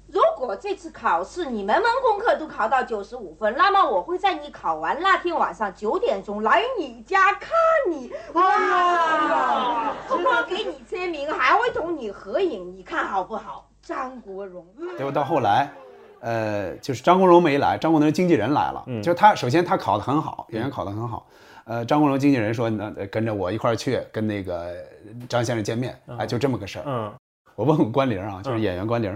[0.08, 7.50] 如果这次考试你门门功课都考到九十五分，那么我会在你考完那天晚上九点钟来你家看
[7.90, 8.14] 你。
[8.34, 9.94] 哇！
[10.08, 13.68] 不光给你签名，还会同你合影，你看好不好？
[13.82, 14.66] 张国荣。
[14.96, 15.72] 结果到后来，
[16.20, 18.84] 呃，就是张国荣没来，张国荣经纪人来了。
[18.88, 21.28] 嗯就是他首先他考得很好，演员考得很好。
[21.66, 24.76] 呃，张国荣经纪人说，那呃跟着我一块儿去跟那个
[25.28, 26.84] 张先生见面，哎，就这么个事儿。
[26.88, 27.14] 嗯
[27.56, 29.16] 我问过关凌啊，就是嗯演员关凌，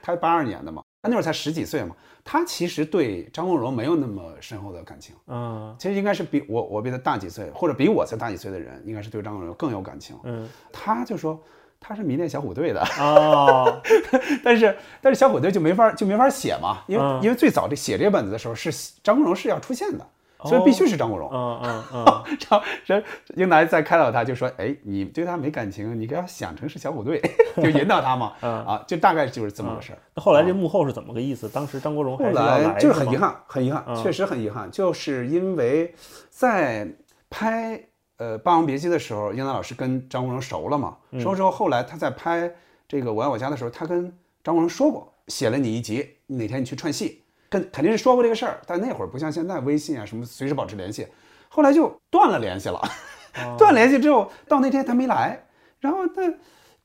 [0.00, 5.14] 他八二年的嘛，他那会儿才十几岁嘛，他其实对张国荣没有那么深厚的感情。
[5.26, 10.16] 嗯其实应该是比我我比他大几岁，或者比我才大几岁的人，应该是对张国荣更有感情。
[10.24, 11.38] 嗯他就说
[11.80, 13.80] 他是迷恋小虎队的，哦。
[14.44, 17.20] 但是但是小虎队就没法就没法写嘛，因为、嗯。
[17.22, 18.70] 因为最早这写这个本子的时候是
[19.02, 20.06] 张国荣是要出现的，
[20.44, 21.28] 所以必须是张国荣。
[21.32, 22.04] 嗯嗯嗯。
[22.48, 23.02] 然后这
[23.34, 27.20] 英达在开导他，就说：“哎，你对他没感情，你给他想成是小虎队，
[27.56, 28.32] 就引导他嘛。
[28.40, 28.64] 嗯。
[28.64, 29.98] 啊，就大概就是这么个事儿。
[30.14, 31.48] 那后来这幕后是怎么个意思？
[31.48, 33.96] 当时张国荣后来就是很遗憾，很遗憾，嗯。
[33.96, 35.94] 确实很遗憾，就是因为
[36.28, 36.86] 在
[37.28, 37.80] 拍
[38.20, 42.54] 呃《霸王别姬》的时候，英达老师跟张国荣熟了嘛，嗯熟了之后，后来他在拍
[42.86, 51.06] 这个《我爱我家》的时候，他跟张国荣说过，写了你一集，哪天你去串戏，跟肯定是说过这个事儿，但那会儿不像现在微信啊什么随时保持联系，
[51.48, 52.78] 后来就断了联系了，
[53.38, 55.42] 哦 断联系之后，到那天他没来，
[55.78, 56.30] 然后那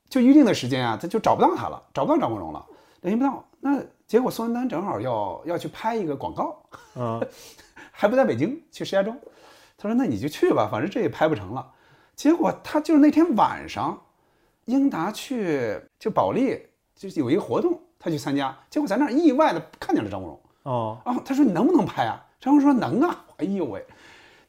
[0.08, 2.64] 就预定的时间啊，他就找不到他了，找不到张国荣了，
[3.02, 3.44] 联系不到。
[3.60, 6.62] 那结果宋丹丹正好要要去拍一个广告，
[6.94, 7.20] 嗯
[7.92, 9.14] 还不在北京，去石家庄。
[9.76, 11.72] 他说：“那你就去吧，反正这也拍不成了。”
[12.16, 14.02] 结果他就是那天晚上，
[14.64, 20.40] 英达去就保利就是有一个活动，他去参加，结果在那儿意外的看见了张国荣。
[20.62, 22.24] 哦啊，他说你能不能拍啊？
[22.40, 23.24] 张国荣说能啊。
[23.36, 23.84] 哎呦喂，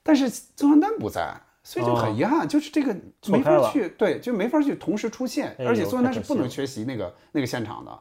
[0.02, 2.96] 但是曾丹丹不在，所以就很遗憾，就是这个
[3.28, 8.00] 没法去，对，就没法去同时出现，哎而且曾丹丹是不能缺席那个那个现场的。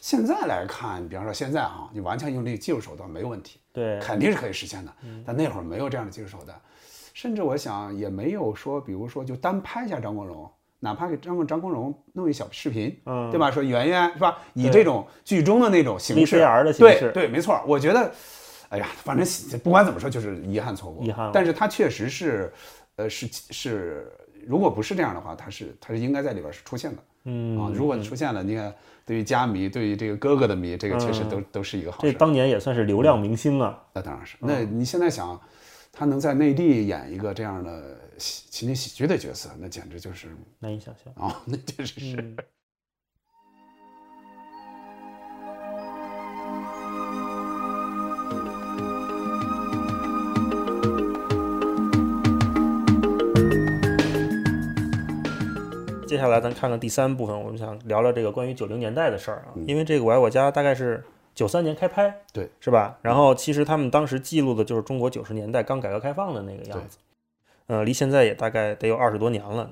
[0.00, 4.92] 现在来看，比方说现在啊，你完全用这个技术手段没问题，对肯定是可以实现的。
[5.24, 6.58] 但那会儿没有这样的技术手段，
[7.14, 13.50] 甚至我想也没有说，比如说就单拍一下张国荣，哪怕给张张国荣弄一小视频，嗯对吧？
[13.50, 14.38] 说圆圆是吧？
[14.54, 17.60] 以这种剧中的那种形式的形式对对，没错。
[17.66, 18.10] 我觉得，
[18.70, 19.26] 哎呀，反正
[19.60, 21.04] 不管怎么说，就是遗憾错过。
[21.04, 22.52] 遗憾但是他确实是，
[22.96, 24.12] 呃，是是，
[24.46, 27.02] 如果不是这样的话，他是他是应该在里边是出现的。
[27.24, 32.18] 嗯啊，如果出现了，你看，对于家迷，对于这个哥哥的迷，这个确实嗯都都是一个好事这。
[32.18, 33.82] 当年也算是流量明星啊。
[33.92, 34.36] 那当然是。
[34.40, 35.40] 那你现在想，
[35.92, 40.28] 他能在内地演一个这样的喜情景喜剧的角色，那简直就是
[40.58, 41.12] 难以想象。
[41.14, 42.16] 啊，那确实是。
[42.16, 42.36] 嗯
[56.10, 61.04] 接下来咱看看第三部分，我们想聊聊这个关于九零年代的事儿啊，因为这个《我爱我家》大概是
[61.36, 62.98] 九三年开拍，对，是吧？
[63.00, 66.98] 然后其实他们当时记录的就是中国九十年代刚改革开放的那个样子，
[67.68, 69.70] 呃，离现在也大概得有二十多年了。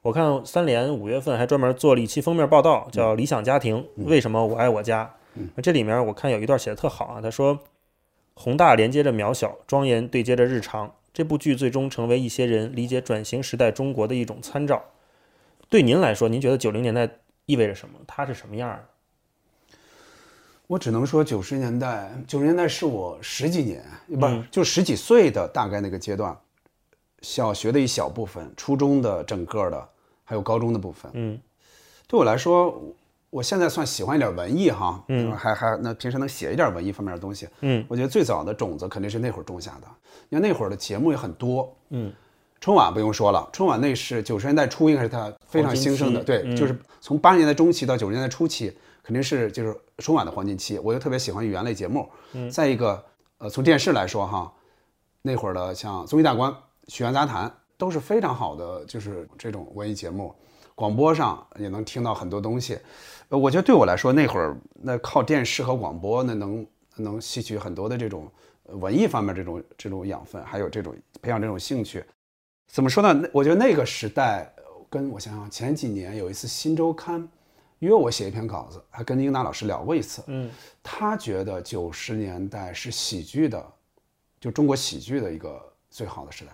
[0.00, 5.14] 我看三联五月份还专门做了一期封面报道，叫《理想家庭：为什么我爱我家》。
[5.62, 7.58] 这里面我看有一段写的特好啊，他说
[8.32, 10.94] ：“宏大连接着渺小，庄严对接着日常。
[11.12, 14.82] 这部剧最终成为一些人理解转型时代中国的一种参照。”
[15.74, 17.10] 对您来说，您觉得九零年代
[17.46, 17.98] 意味着什么？
[18.06, 19.76] 它是什么样的？
[20.68, 23.84] 我只能说，九十年代，九十年代是我十几年，
[24.20, 26.38] 不就十几岁的大概那个阶段，
[27.22, 29.88] 小学的一小部分，初中的整个的，
[30.22, 31.10] 还有高中的部分。
[31.12, 31.36] 嗯，
[32.06, 32.80] 对我来说，
[33.28, 37.48] 我现在算喜欢一点文艺哈，嗯还还那平时能写一点文艺方面的东西。
[37.62, 39.88] 嗯我觉得最早的种子肯定是那会儿种下的。
[40.28, 42.12] 你看那会儿的节目也很多，嗯，
[42.60, 50.78] 春晚不用说了，春晚那是九十年代初应该是它非常兴盛的，对，就是从八十年代中期到九十年代初期，肯定是就是春晚的黄金期。
[50.80, 53.04] 我又特别喜欢语言类节目，嗯再一个，
[53.38, 54.52] 呃，从电视来说哈，
[55.22, 56.52] 那会儿的像综艺大观、
[56.88, 60.34] 曲苑杂谈都是非常好的，就是这种文艺节目。
[60.74, 62.76] 广播上也能听到很多东西，
[63.28, 68.28] 呃，我觉得对我来说那会儿那靠电视和广播那能能吸取很多的这种
[68.64, 72.04] 呃文艺方面这种这种养分，还有这种培养这种兴趣。
[72.66, 73.12] 怎么说呢？
[73.12, 74.53] 那我觉得那个时代，呃
[74.94, 77.20] 跟我想想，前几年有一次《新周刊》
[77.80, 80.22] 约我写一篇稿子，还跟英达老师聊过一次。
[80.28, 80.48] 嗯，
[80.84, 83.72] 他觉得九十年代是喜剧的，
[84.38, 86.52] 就中国喜剧的一个最好的时代。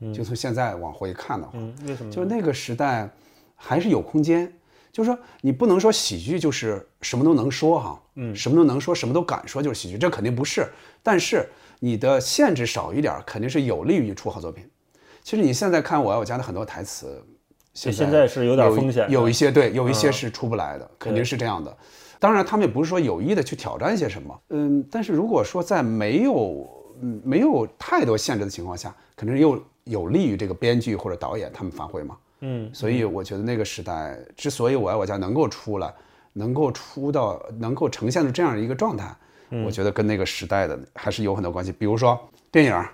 [0.00, 2.16] 嗯就从现在往回看的话，嗯，为什么呢？
[2.16, 3.08] 就那个时代
[3.54, 4.50] 还是有空间。
[4.90, 10.66] 就是说，你不能说喜剧就是什么都能说哈，嗯什么都能说，什么都敢说就是喜剧，这肯定不是。
[11.02, 11.46] 但是
[11.78, 14.66] 你的限制少一点，肯定是有利于你出好作品。
[15.22, 17.24] 其实你现在看《我爱我家》的很多台词，
[17.74, 21.76] 对现在是有点一风险的有一些对，有一些嗯是出不来的，肯定是这样的。
[22.18, 26.68] 当然，他们也不是说有意的去挑战一些什么，嗯，但是如果说在没有
[27.00, 32.16] 嗯没有太多限制的情况下，肯定又有利于这个编剧或者导演他们发挥嘛。
[32.40, 35.92] 嗯，所以我觉得那个时代之所以《我爱我家》能够出来，
[36.32, 39.16] 能够出到能够呈现出这样一个状态，
[39.50, 41.72] 嗯我觉得跟那个时代的还是有很多关系。
[41.72, 42.18] 比如说
[42.50, 42.88] 电影儿，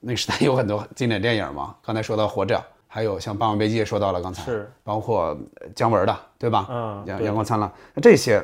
[0.00, 2.56] 那个时代有很多经典电影嘛，刚才说到《活着》，
[2.94, 6.64] 还有像《霸王别姬》也说到了，刚才是包括呃姜文的，对吧？
[6.68, 8.40] 阳嗯阳阳光灿烂，那这些，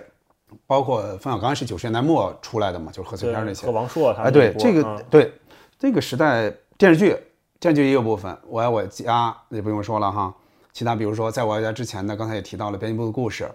[0.66, 3.72] 包括冯小刚是九十年代末出来的嘛，就是贺岁片那些和。
[3.72, 5.32] 王朔他哎，对这个嗯对
[5.78, 7.16] 这个时代电视剧，
[7.60, 10.34] 电视剧也有部分，《我爱我家》也不用说了哈。
[10.72, 13.48] 其他比如说在我爱我家之前呢，刚才也提到了编辑部的故事，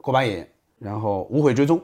[0.00, 0.46] 过把瘾，
[0.78, 1.82] 然后无悔追踪。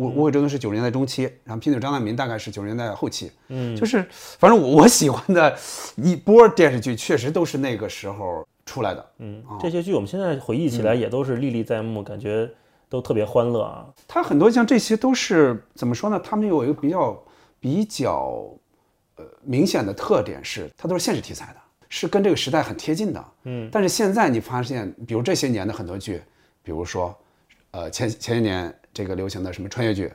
[0.00, 5.54] 无无悔追踪是九十年代中期，然后拼酒张大民大概是九十年代后期，嗯，就是反正我我喜欢的
[5.96, 9.06] 一波电视剧，确实都是那个时候出来的。
[9.18, 12.50] 嗯啊，这些剧我们现在回忆起来也都是历历在目，感觉
[12.88, 13.86] 都特别欢乐啊。
[14.08, 16.18] 它很多像这些都是怎么说呢？
[16.24, 17.22] 他们有一个比较
[17.60, 18.50] 比较
[19.16, 21.60] 呃明显的特点是，它都是现实题材的，
[21.90, 23.24] 是跟这个时代很贴近的。
[23.44, 26.22] 嗯，但是现在你发现，比如这些年的很多剧，
[26.62, 27.14] 比如说，
[27.72, 30.12] 呃前前些年这个流行的什么穿越剧，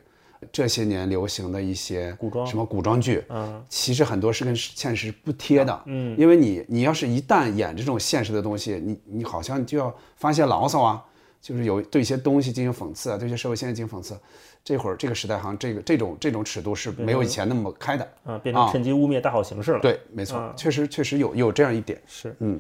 [0.52, 5.82] 这些年流行的一些古装什么古装剧，嗯，其实很多是跟现实不贴的。
[5.86, 11.04] 嗯因为你你要是一旦演这种现实的东西，你你好像就要发一些牢骚啊，
[11.42, 14.16] 就是有对一些东西进行讽刺啊，对一些社会现象进行讽刺。
[14.64, 18.08] 这会儿这个时代好像这个这种这种尺度是没有以前那么开的。
[18.24, 19.80] 啊，变成啊趁机污蔑大好形势了。
[19.80, 22.00] 对，没错，啊确实确实有有这样一点。
[22.08, 22.60] 是，嗯，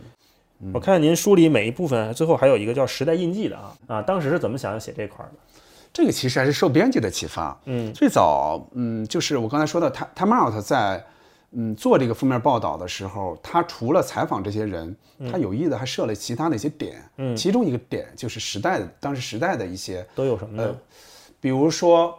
[0.74, 5.36] 我看您书里每一部分最后还有一个叫时代印记的啊啊，当时是怎么想要写这块儿的？
[5.96, 7.58] 这个其实还是受编辑的启发。
[7.64, 11.02] 嗯最早，嗯，就是我刚才说的，Time Time Out 在
[11.52, 14.94] 嗯做这个封面报道的时候，他除了采访这些人，
[15.32, 17.02] 他有意的还设了其他的一些点。
[17.16, 20.64] 嗯其中一个点就是时代的当时时代的一些，都有什么呢？
[20.66, 20.76] 呃
[21.40, 22.14] 比如说，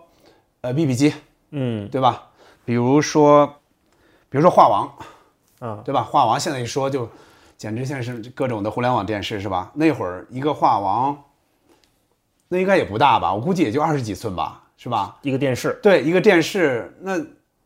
[0.62, 1.12] 呃，BB 机，
[1.50, 2.30] 嗯对吧？
[2.64, 3.46] 比如说，
[4.30, 4.90] 比如说画王，
[5.58, 6.02] 啊，对吧？
[6.02, 7.06] 画王现在一说就，
[7.58, 9.70] 简直像是各种的互联网电视是吧？
[9.74, 11.16] 那会儿一个画王，
[12.48, 13.32] 那应该也不大吧？
[13.34, 15.18] 我估计也就二十几寸吧，是吧？
[15.22, 17.18] 一个电视，对，一个电视，那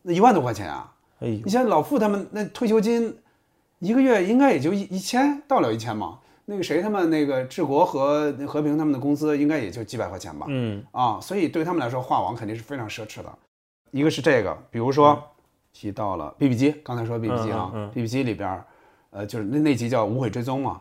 [0.02, 0.90] 那一万多块钱啊！
[1.18, 3.14] 你，像老傅他们那退休金，
[3.78, 6.18] 一个月应该也就一一千，到了一千嘛。
[6.46, 10.46] 那个谁他们那个治国和和平他们的工资应该也就几百块钱吧。
[10.48, 13.32] 嗯啊，所以对他们来说，画王肯定是非常奢侈的。
[13.92, 15.22] 一个是这个，比如说、
[15.72, 18.60] 提到了 BB 机，刚才说 BB 机啊、b b 机里边，
[19.10, 20.80] 呃，就是那那集叫《无悔追踪》嘛，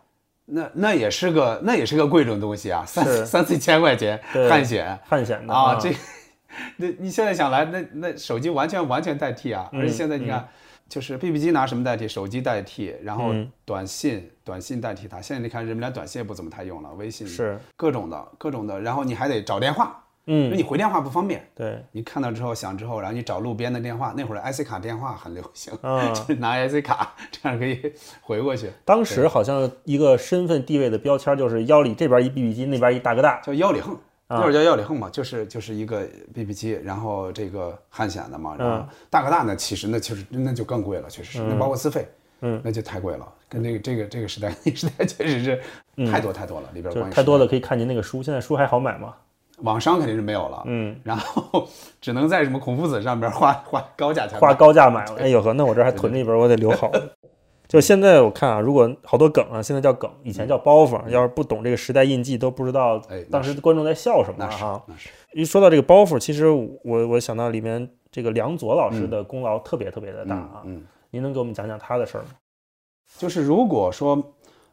[0.52, 5.90] 那那也是个那也是个贵重东西啊，三三四千块钱对汉显汉显的啊，这
[6.78, 10.48] 那你现在想来，那那手机完全完全代替啊，而且嗯现在你看。
[10.90, 12.08] 就是 BB 机拿什么代替？
[12.08, 15.22] 手机代替，然后嗯短信，短信代替它。
[15.22, 18.82] 现在你看，人们连短信也不怎么太用了，微信是各种的，各种的。
[18.82, 20.56] 然后你还得找电话，嗯。
[20.56, 21.44] 你回电话不方便。
[21.56, 21.84] 对。
[21.92, 26.10] 你看到之后响之后，然后你找路边的电话，那会儿 IC 卡电话很流行，啊。
[26.14, 33.42] 就是拿 IC 卡这样可以 回过去，当时好像一个身份地位的标签就是腰里这边一 BB 机，那边一大哥大。
[33.42, 33.94] 叫腰里横，
[34.28, 34.38] 啊。
[34.38, 38.88] 那会儿叫腰里横嘛，就是就是一个 BB 机，然后这个汉显的嘛，然后嗯。
[39.10, 42.08] 大哥大呢，其实那就是那就更贵了，确实是，那包括资费，
[42.42, 42.62] 嗯。
[42.64, 45.62] 那就太贵了，跟这个这个这个时代 那个时代确实是
[46.12, 49.16] 太多太多了，里边就关于时代，是太多了可以看您那个书，现在书还好买吗？
[49.62, 51.68] 网商肯定是没有了，嗯，然后
[52.00, 55.16] 只能在什么孔夫子上边花 花高价钱花高价买了。
[55.18, 56.92] 哎呦呵，那我这还囤着一本，我得留好。
[57.68, 61.00] 就现在我看啊，如果好多梗啊，现在叫梗，以前叫包袱。
[61.10, 64.84] 要是不懂这个时代印记，都不知道哎当时观众在笑什么那是哈。
[64.88, 70.62] 那是，一说到这个包袱，其实我我想到里面这个梁左老师的功劳特别特别的大啊。
[70.66, 70.78] 嗯。
[70.78, 72.30] 嗯您能给我们讲讲他的事儿吗？
[73.18, 74.22] 就是如果说，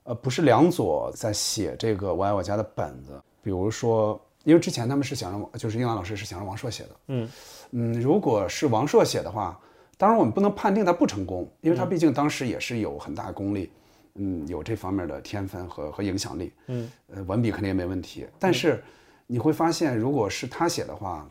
[0.02, 7.28] 呃，不是梁左在写这个《我爱我家》的本子，比如说，因为之前他们是想让，就是英兰老师是想让王朔写的，嗯。
[7.72, 9.58] 嗯，如果是王朔写的话，
[9.98, 13.72] 当然我们不能判定他不成功，因为他毕竟当时也是有很大功力，
[14.14, 18.24] 嗯，有这方面的天分和和影响力，嗯，呃，文笔肯定也没问题。
[18.38, 18.80] 但是
[19.26, 21.28] 你会发现，如果是他写的话，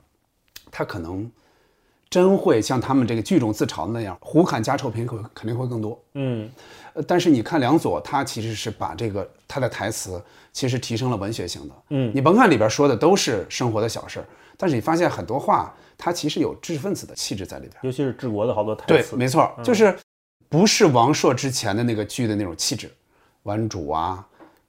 [0.70, 1.32] 他可能
[2.10, 6.04] 真会像他们这个聚众自嘲的那样，胡侃加臭贫会肯定会更多。
[6.16, 6.52] 嗯。
[6.52, 10.22] 呃，但是你看梁左，他其实是把这个他的台词
[10.54, 11.76] 其实提升了文学性的。
[11.90, 12.12] 嗯。
[12.16, 14.26] 你甭看里边说的都是生活的小事儿，
[14.58, 17.78] 但是你发现很多话，他其实有知识分子的气质在里边。
[17.84, 19.98] 尤其是治国的好多台对，词，没错，嗯就是
[20.48, 22.90] 不是王朔之前的那个剧的那种气质，
[23.44, 24.26] 顽主啊，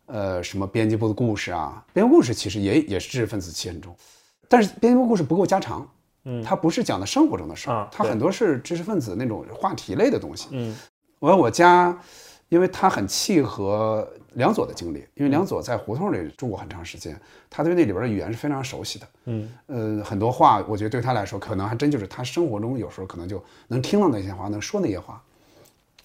[0.07, 3.95] 呃，什么编辑部的故事啊，编辑部故事其实也也是知识分子气很重，
[4.49, 5.89] 但是编辑部故事不够家常，
[6.25, 6.43] 嗯。
[6.43, 10.49] 它不是讲的生活中的事儿，它很多是知识分子那种话题类的东西。
[10.51, 10.75] 嗯
[11.19, 11.99] 我我家，
[12.49, 19.07] 因为它很契合梁左的经历，因为梁左在胡同里住过很长时间，他对那里边的语言是非常熟悉的。
[19.25, 25.23] 嗯呃，很多话，我觉得对他来说，可能还真就是他生活中有时候可能就能听到那些话，能说那些话，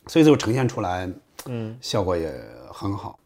[0.08, 1.10] 所以就呈现出来，
[1.46, 2.34] 嗯，效果也
[2.72, 3.20] 很好。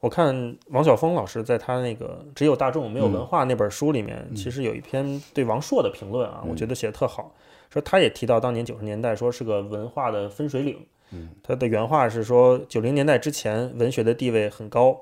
[0.00, 7.34] 我看王晓峰老师在他那个《只有大众没有文化》那本书里面，其实有一篇对王朔的评论啊，我觉得写的特好。
[7.70, 10.84] 说他也提到当年九十年代说是个文化的分水岭。
[11.12, 14.98] 嗯，他的原话是说，九零年代之前文学的地位很高，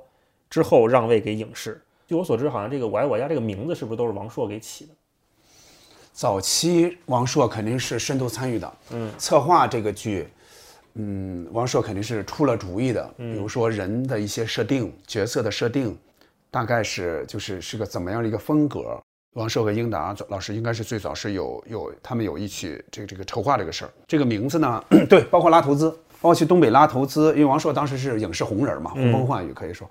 [0.49, 1.81] 之后让位给影视。
[2.07, 4.93] 据我所知，好像这个“我爱我家”这个名字是不是都是王朔给起的？
[6.13, 10.27] 早期王朔肯定是深度参与的，嗯，策划这个剧，
[10.95, 13.15] 嗯，王朔肯定是出了主意的。
[13.19, 15.97] 嗯比如说人的一些设定、角色的设定，
[16.51, 18.99] 大概是就是是个怎么样的一个风格。
[19.39, 23.91] 王朔和英达老师应该是最早是有有他们有一起这个这个筹划这个事儿。
[24.05, 25.89] 这个名字呢， 对，包括拉投资，
[26.21, 29.89] 包括去东北拉投资，因为王朔当时是影视红人嘛，呼风唤雨可以说，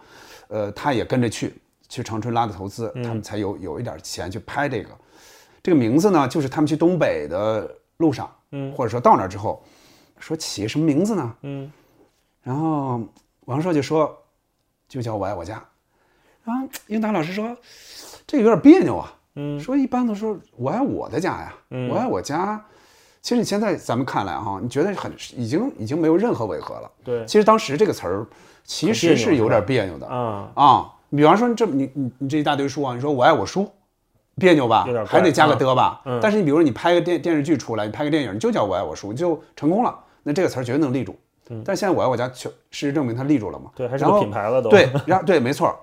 [0.50, 1.54] 呃，他也跟着去
[1.88, 4.90] 去长春拉的投资，他们才有有一点钱去拍这个。
[5.64, 9.64] 这个名字呢，就是他们去东北的路上，嗯或者说到那儿之后，
[10.20, 11.36] 说起什么名字呢？
[11.44, 11.72] 嗯
[12.44, 13.02] 然后
[13.46, 14.14] 王朔就说，
[14.90, 15.64] 就叫我爱我家。
[16.44, 17.56] 然后英达老师说，
[18.28, 19.14] 这有点别扭啊。
[19.40, 22.60] 嗯说一般都说我爱我的家呀，嗯我爱我家。
[23.22, 26.92] 其实你现在咱们看来哈，你觉得很已经已经没有任何违和了。
[27.04, 28.26] 对其实当时这个词儿
[28.64, 30.94] 其实是有点别扭的啊，啊。
[31.10, 33.70] 比方说你这你你你这一大堆书啊，你说我爱我书，
[34.36, 36.02] 别扭吧还得加个啊的吧。
[36.06, 39.98] 嗯但是你比如说你拍个电电视剧出来，你拍个电影，你就叫我爱我书，就成功了。
[40.24, 41.16] 那这个词儿绝对能立住。
[41.64, 43.72] 但现在我爱我家，确事实证明它立住了嘛。
[43.74, 44.70] 对，还是个品牌了都。
[44.70, 45.74] 对，然后对，没错。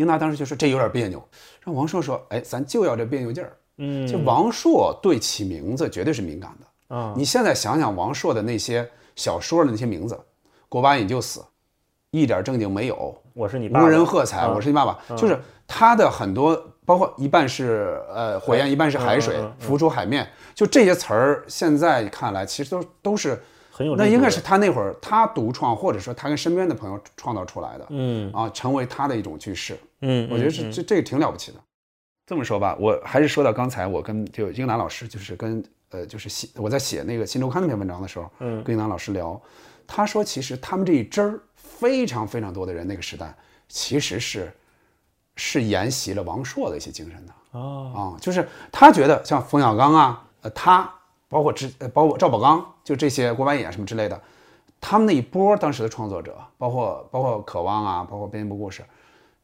[0.00, 1.22] 英达当时就说这有点别扭，
[1.62, 3.52] 让王朔说，哎，咱就要这别扭劲儿。
[3.76, 6.96] 嗯，就王朔对起名字绝对是敏感的。
[6.96, 10.18] 啊，你现在想想王朔的那些小说的那些名字，
[10.68, 11.44] 过把瘾就死，
[12.10, 23.40] 一点正经没有，我是你爸爸，无人喝彩，啊我是你爸爸，就是他的很多，包括一半是呃火焰，一半是海水嗯嗯嗯，嗯浮出海面，就这些词儿，现在看来其实都都是
[23.70, 29.78] 很有那应该是他那会儿他独创，或者说他跟身边的朋友创造出来的，嗯啊，成为他的一种句式。
[30.00, 31.58] 嗯，我觉得是这这个挺了不起的。
[32.26, 39.40] 这么说吧，我还是说到刚才我跟就英南老师，就是跟呃就是写我在写那个《新周刊》那篇文章的时候，嗯跟英南老师聊，
[39.86, 43.34] 他说其实他们这一支儿非常非常多的人那个时代
[43.68, 44.52] 其实是
[45.34, 47.60] 是沿袭了王朔的一些精神的啊
[47.94, 50.88] 啊，就是他觉得像冯小刚啊，呃他
[51.28, 54.20] 包括之呃包括赵宝刚，就这些郭白野啊什么之类的，
[54.80, 58.84] 他们那一波当时的创作者，包括包括渴望啊，包括编辑部故事。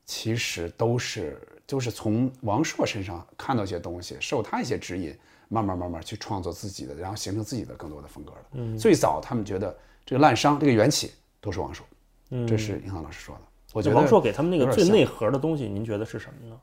[0.06, 5.14] 其实都是就是从王朔身上看到一些东西，受他一些指引，
[5.48, 8.38] 慢慢慢慢去创作自己的，然后形成自己的更多的风格的。
[8.52, 11.84] 嗯最早他们觉得这个烂商这个缘起都是王朔，
[12.30, 13.42] 嗯这是银行老师说的。
[13.72, 16.56] 我觉得王朔给他们那个最内核的东西，您觉得是什么呢？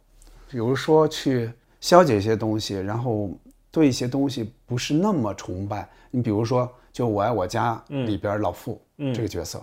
[0.49, 3.29] 比如说去消解一些东西，然后
[3.69, 5.87] 对一些东西不是那么崇拜。
[6.09, 9.61] 你比如说，就《我爱我家》里边老傅、嗯这个角色，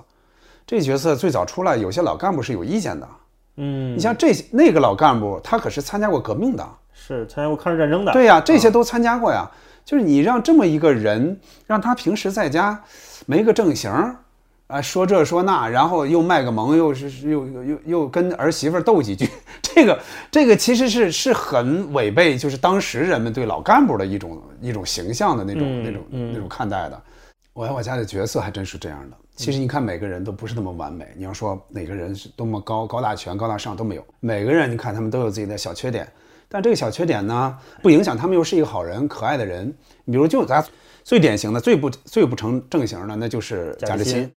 [0.66, 3.08] 这个角色最早出来，有些老干部是有意见的。
[3.62, 9.48] 嗯，你像这些那个老干部，他可是参加过革命的，是参加过抗日战争的，对呀、这些都参加过呀。
[9.84, 12.82] 就是你让这么一个人，让他平时在家
[13.26, 14.16] 没个正形儿，
[14.68, 19.28] 啊，说这说那，然后又卖个萌，又是又又又又跟儿媳妇儿斗几句，
[19.60, 19.98] 这个
[20.30, 27.02] 这个其实是是很违背，就是当时人们对老干部的一种一种形象的那种、嗯那种嗯那种看待的。
[27.52, 29.16] 我爱我家的角色还真是这样的。
[29.40, 36.06] 其实你看每个人都不是那么完美，你要说哪个人是多么高高大全、高大上都没有，每个人你看他们都有自己的小缺点，
[36.46, 39.66] 但这个小缺点呢，不影响他们又是一个好人、可爱的人。
[40.04, 40.62] 你比如就咱
[41.02, 44.32] 最典型的、最不最不成正形的，那就是贾志新新。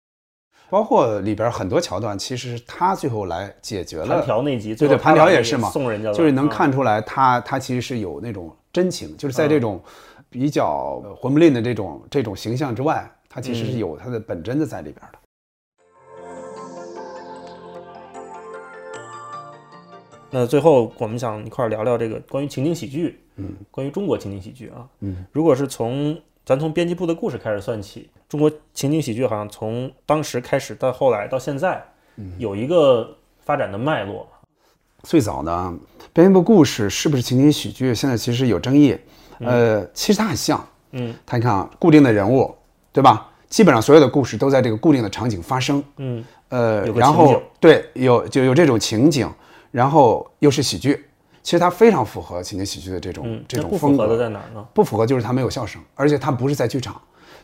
[0.69, 4.07] 包括里边很多桥段，其实是他最后来解决了。
[4.07, 9.79] 盘条那集对对，盘条也是嘛，送人家就是能嗯看出来他他其实是有那种真情，就是在这种
[10.29, 15.17] 比较混不吝的这种这种形象之外，他其实是嗯有它的本真的在里边的。
[20.29, 26.15] 那最后我们想一块儿聊聊这个关于情景喜剧，嗯，关于中国情景喜剧啊，嗯，如果是从
[26.45, 31.83] 咱从编辑部的故事开始算起，中国情景喜剧好像从当时开始到后来到现在，
[32.17, 34.27] 嗯有一个发展的脉络。
[35.01, 35.75] 最早呢
[36.13, 37.95] 编辑部故事是不是情景喜剧？
[37.95, 38.95] 现在其实有争议。
[39.39, 40.63] 呃，其实它很像。
[40.91, 42.55] 嗯，它你看啊，固定的人物，
[42.93, 43.29] 对吧？
[43.49, 45.83] 基本上所有的故事都在这个固定的场景发生。
[45.97, 49.29] 嗯，呃，然后对有就有这种情景，
[49.69, 51.05] 然后又是喜剧，
[51.41, 53.87] 其实它非常符合情景喜剧的这种、嗯，这种风格。
[53.87, 54.65] 不符合的在哪儿呢？
[54.73, 56.99] 不符合就是它没有笑声，而且它不是在剧场，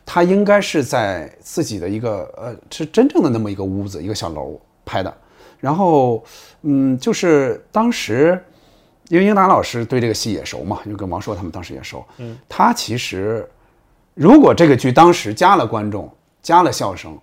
[0.05, 5.13] 它应该是在自己的一个呃，是真正的那么一个屋子，一个小楼拍的。
[5.59, 6.23] 然后，
[6.61, 8.41] 嗯，就是当时，
[9.09, 13.47] 因为英达老师对这个戏也熟嘛，因为跟王朔他们当时也熟，嗯，他其实
[14.13, 17.17] 如果这个剧当时加了观众，加了笑声，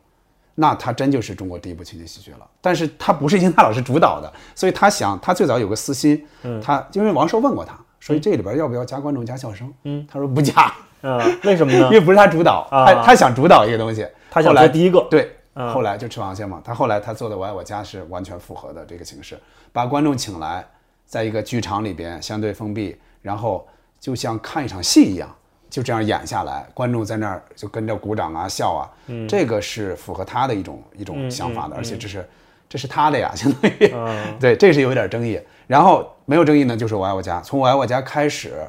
[0.55, 2.47] 那他真就是中国第一部情景喜剧了。
[2.61, 9.73] 但是他不是英达老师主导的， 所以他想，他最早有个私心，嗯他因为王朔问过他，所以这里边要不要加观众加笑声？
[9.85, 10.55] 嗯，他说不加，
[11.03, 11.93] 啊，为什么呢 因？
[11.93, 16.61] 为不是他主导，啊他他想主导一个东西，他想来第一个对，啊后来就吃螃蟹嘛。
[16.65, 19.39] 他后来他做的《我爱我家》是完全符合的这个形式，
[19.73, 20.67] 把观众请来，
[21.05, 23.67] 在一个剧场里边相对封闭，然后
[24.01, 25.29] 就像看一场戏一样，
[25.69, 32.29] 就这样演下来，观众在那儿就跟着鼓掌啊、笑啊，嗯这个是符合他的一种一种嗯想法的，嗯而且这是
[32.69, 33.91] 这是他的呀，相当于。
[33.95, 35.41] 嗯 对，这是有一点争议。
[35.67, 37.41] 然后没有争议呢，就是《我爱我家》。
[37.43, 38.65] 从《我爱我家》开始，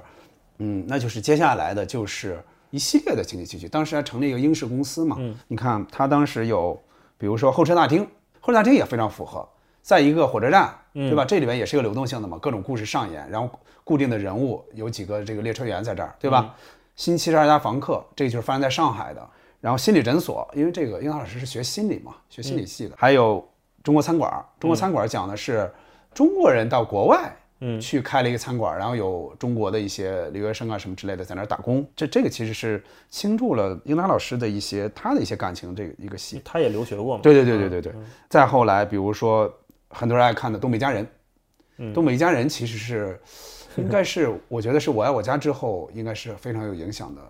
[0.57, 2.41] 嗯，那就是接下来的就是
[2.71, 3.67] 一系列的情景喜剧。
[3.67, 6.79] 当时还成立一个英式公司嘛，嗯你看他当时有，
[7.17, 8.01] 比如说候车大厅，
[8.39, 9.47] 候车大厅也非常符合，
[9.83, 11.23] 在一个火车站，嗯对吧？
[11.23, 13.47] 这里边也是一个流动性的嘛，各种故事上演，然后
[13.83, 16.55] 固定的人物有几个这个列车员在这儿，对吧？
[16.97, 19.25] 新七十二家房客，这个就是发生在上海的。
[19.61, 22.95] 然后心理诊所，因为这个英达老师是学心理嘛，学心理系的。
[22.97, 23.43] 还有
[23.83, 25.71] 中国餐馆，中国餐馆讲的是
[26.13, 31.85] 中国人到国外，嗯去开了一个餐馆，然后有中国的一些留学生啊什么之类的在那儿打工。
[31.95, 36.39] 这这个其实是倾注了英达老师的一些他的一些感情这个一个戏。
[36.45, 37.23] 他也留学过嘛？
[37.23, 38.05] 对对对对对对嗯。
[38.29, 39.51] 再后来，比如说
[39.89, 41.03] 很多人爱看的《东北一家人》，
[41.77, 43.19] 嗯东北一家人》其实是
[43.84, 47.21] 应该是我觉得是我爱我家之后应该是非常有影响的，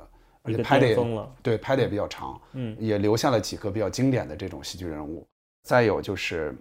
[0.44, 0.98] 而且拍的也
[1.44, 2.76] 对拍的也比较长，嗯。
[2.80, 5.26] 也留下了几个比较经典的这种喜剧人物。
[5.64, 6.56] 再有就是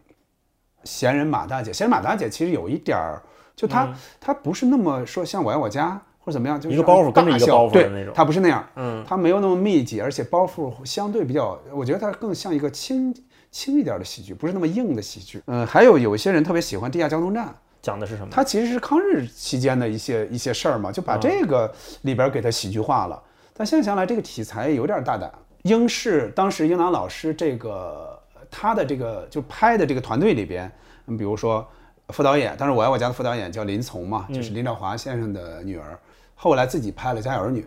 [0.84, 3.22] 闲人马大姐，闲人马大姐其实有一点儿，
[3.54, 8.12] 就她、她不是那么说像我爱我家或者怎么样，就是嗯一个包袱跟着一个包袱的那种。
[8.14, 9.04] 她不是那样，嗯。
[9.06, 13.14] 它没有那么密集，而且包袱相对比较，我觉得她更像一个轻
[13.52, 15.40] 轻一点的喜剧，不是那么硬的喜剧。
[15.46, 18.28] 嗯，还有有一些人特别喜欢地下交通站，讲的是什么？
[18.30, 21.72] 它其实是抗日期间的一些一些事儿嘛，就把这个
[22.02, 23.22] 里边给它喜剧化了。
[23.54, 25.30] 但现在想来，这个题材有点大胆。
[25.62, 28.16] 英式当时英达老师这个
[28.50, 30.70] 他的这个就拍的这个团队里边，
[31.06, 31.66] 嗯，比如说
[32.10, 35.98] 副导演，当时我爱我家的副导演叫林从嘛，就是林兆华先生的女儿，
[36.36, 37.62] 后来自己拍了《家有儿女》，《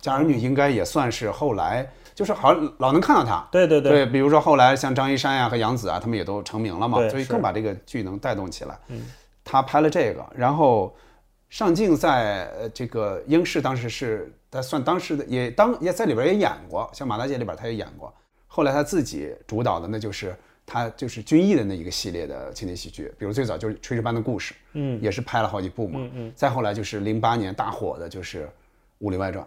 [0.00, 3.46] 家有儿女》应该也算是后来就是好像老能看到他。
[3.50, 8.78] 对对对，比如说后来像张一山呀、和杨紫啊，他们也都成名了嘛，所以更把这个剧能带动起来。
[8.88, 9.02] 嗯，
[9.44, 10.96] 他拍了这个，然后
[11.50, 18.12] 上镜在呃这个英视当时是他算当时的也当也在里边也演过，像马大姐里边他也演过。
[18.46, 20.34] 后来他自己主导的那就是
[20.64, 26.00] 他就是军艺的那一个系列的情景喜剧，比如最早就是《炊事班的故事》，嗯也是拍了好几部嘛。
[26.00, 28.44] 嗯嗯再后来就是零八年大火的就是
[28.98, 29.44] 《武林外传》。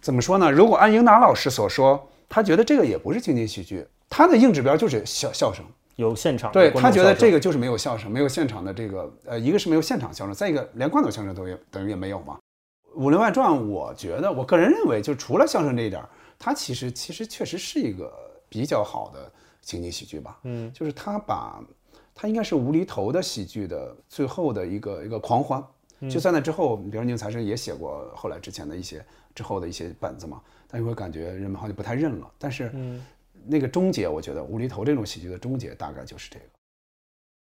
[0.00, 0.50] 怎么说呢？
[0.50, 5.64] 如果按英达老师所说，他觉得这个也不是情景喜剧，他的硬指标就是笑笑声。
[5.96, 12.38] 有现场对他觉得这个就是没有笑声，没有现场的这个呃，一个是没有现场笑声，再一个连罐头相声都也等于也没有嘛。
[12.94, 18.12] 《武林外传》，我觉得我个人认为，就除了相声这一点儿，它其实其实确实是一个
[18.48, 19.30] 比较好的
[19.60, 20.38] 情景喜剧吧。
[20.44, 21.62] 嗯就是他把
[22.14, 25.62] 他应该是无厘头的喜剧的最后的一个一个狂欢。
[26.00, 32.30] 嗯就在那之后，比如宁财神也写过后来之前的一些之后的一些本子嘛，但你会感觉人们好像不太认了。
[32.38, 33.02] 但是嗯
[33.46, 36.44] 那个终结，我觉得无厘头这种喜剧的终结大概就是这个。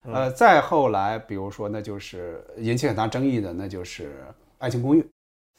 [0.08, 4.10] 嗯呃，再后来，比如说，那就是引起很大争议的，那就是
[4.58, 5.00] 《爱情公寓》。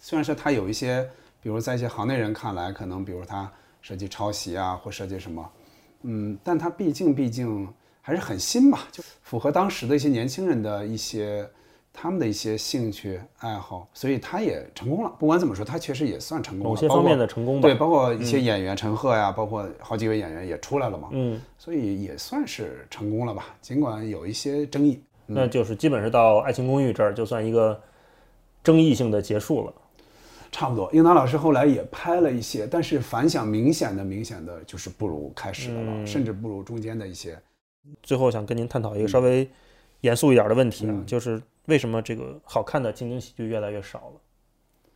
[0.02, 1.10] 虽然说它有一些，
[1.42, 5.52] 比如在一些行内人看来，可能比如它涉及抄袭啊，或涉及什么，
[6.04, 7.68] 嗯，但它毕竟毕竟
[8.02, 11.50] 还是很新吧，就符合当时的一些年轻人的一些
[12.00, 15.12] 他们的一些兴趣爱好，所以他也成功了。
[15.18, 16.70] 不管怎么说，他确实也算成功了。
[16.70, 21.10] 某些方面的成功吧对，包括一些嗯演员陈赫呀，包括好几位演员也出来了嘛。
[21.12, 25.02] 嗯，所以也算是成功了吧，尽管有一些争议。
[25.26, 27.82] 那就是基本是到《爱情公寓》这儿就算一个
[28.64, 29.74] 争议性的结束了。
[30.52, 37.38] 差不多，英达老师后来也拍了一些，但是反响明显的、明显的就是不如开始的了，嗯甚至不如中间的一些。
[38.04, 39.50] 最后想跟您探讨一个稍微
[40.02, 44.22] 严肃一点的问题啊，嗯就是为什么这个好看的情景喜剧越来越少了？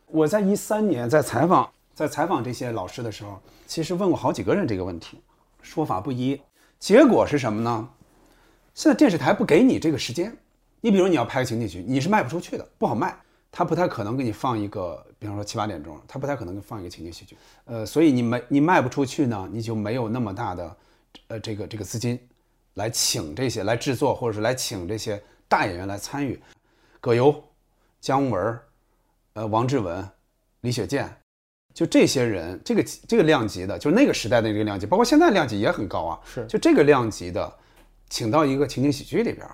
[0.06, 5.20] 我在一三年在采访在采访这些老师的时候，其实问过好几个人这个问题，
[5.60, 6.40] 说法不一。
[6.78, 7.88] 结果是什么呢？
[8.74, 10.34] 现在电视台不给你这个时间。
[10.80, 13.14] 你比如你要拍个情景剧，你是卖不出去的，不好卖。
[13.50, 17.36] 他不太可能给你放一个，比方说七八点钟，他不太可能给你放一个情景喜剧。
[17.66, 20.76] 呃，所以你没你卖不出去呢，你就没有那么大的，
[21.28, 22.18] 呃，这个这个资金，
[22.74, 26.40] 来请这些来制作，或者是来请这些大演员来参与。
[27.02, 27.34] 葛优、
[28.00, 28.56] 姜文、
[29.32, 30.08] 呃，王志文、
[30.60, 31.12] 李雪健，
[31.74, 36.20] 就这些人，这个这个量级的，就是那个时代的这个量级，包括现在量级也很高啊。
[36.24, 37.52] 是，就这个量级的，
[38.08, 39.44] 请到一个情景喜剧里边，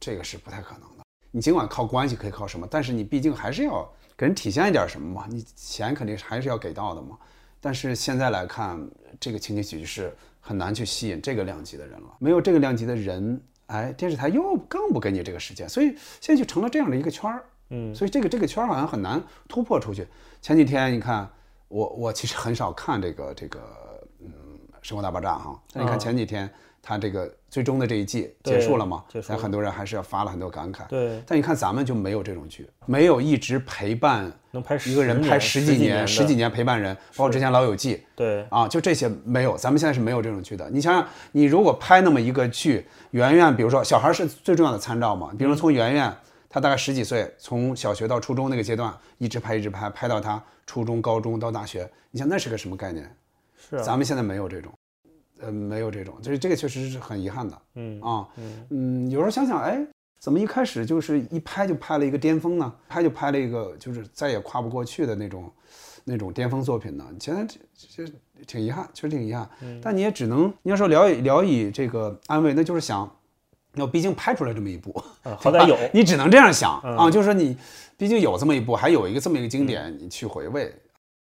[0.00, 1.04] 这个是不太可能的。
[1.30, 3.86] 你尽管靠关系可以靠什么，但是你毕竟还是要
[4.16, 5.26] 给人体现一点什么嘛。
[5.28, 7.18] 你钱肯定还是要给到的嘛。
[7.60, 8.82] 但是现在来看，
[9.20, 12.16] 这个情景喜剧是很难去吸引这个量级的人了。
[12.18, 17.44] 没有这个量级的人，哎，电视台又更不给你这个时间，所以现在就成了这样的一个圈儿。
[17.70, 20.06] 嗯，所以这个这个圈儿好像很难突破出去。
[20.42, 21.28] 前几天你看，
[21.68, 23.60] 我我其实很少看这个这个
[24.20, 24.28] 嗯
[24.82, 26.52] 《生活大爆炸》哈，但你看前几天。
[26.86, 29.02] 他这个最终的这一季结束了嘛？
[29.26, 30.86] 但很多人还是要发了很多感慨。
[30.86, 31.18] 对。
[31.26, 37.96] 但你看咱们就没有这种剧，没有一直陪伴能拍一个人拍十几年、十几年陪伴人，包括之前《老友记》。
[38.14, 38.46] 对。
[38.50, 40.68] 啊，就这些没有，咱们现在是没有这种剧的。
[40.68, 45.30] 你想想，你如果拍那么一个剧，圆圆，比如说小孩是最重要的参照嘛？
[45.38, 46.14] 比如从圆圆，
[46.50, 53.10] 他大概十几岁，从小学到初中那个阶段，一直拍一直拍，拍到他初中、高中到大学，你想那是个什么概念？
[53.56, 53.82] 是。
[53.82, 54.70] 咱们现在没有这种。
[55.44, 57.62] 呃，没有这种，就是这个确实是很遗憾的。
[57.74, 58.28] 嗯啊，
[58.70, 59.86] 嗯有时候想想，哎，
[60.18, 62.72] 怎么一开始就是一拍就拍了一个巅峰呢？
[62.88, 65.52] 拍就拍了一个就是再也跨不过去的那种
[66.04, 67.04] 那种巅峰作品呢？
[67.20, 68.12] 现在这这
[68.46, 69.48] 挺遗憾，确实挺遗憾。
[69.82, 73.10] 但你也只能你要说聊以聊以这个安慰，那就是想，
[73.74, 74.92] 那毕竟拍出来这么一部，
[75.38, 77.56] 好歹有，你只能这样想啊，就是说你
[77.96, 80.74] 毕竟有这么一部，还有一个这么一个经典，你去回味。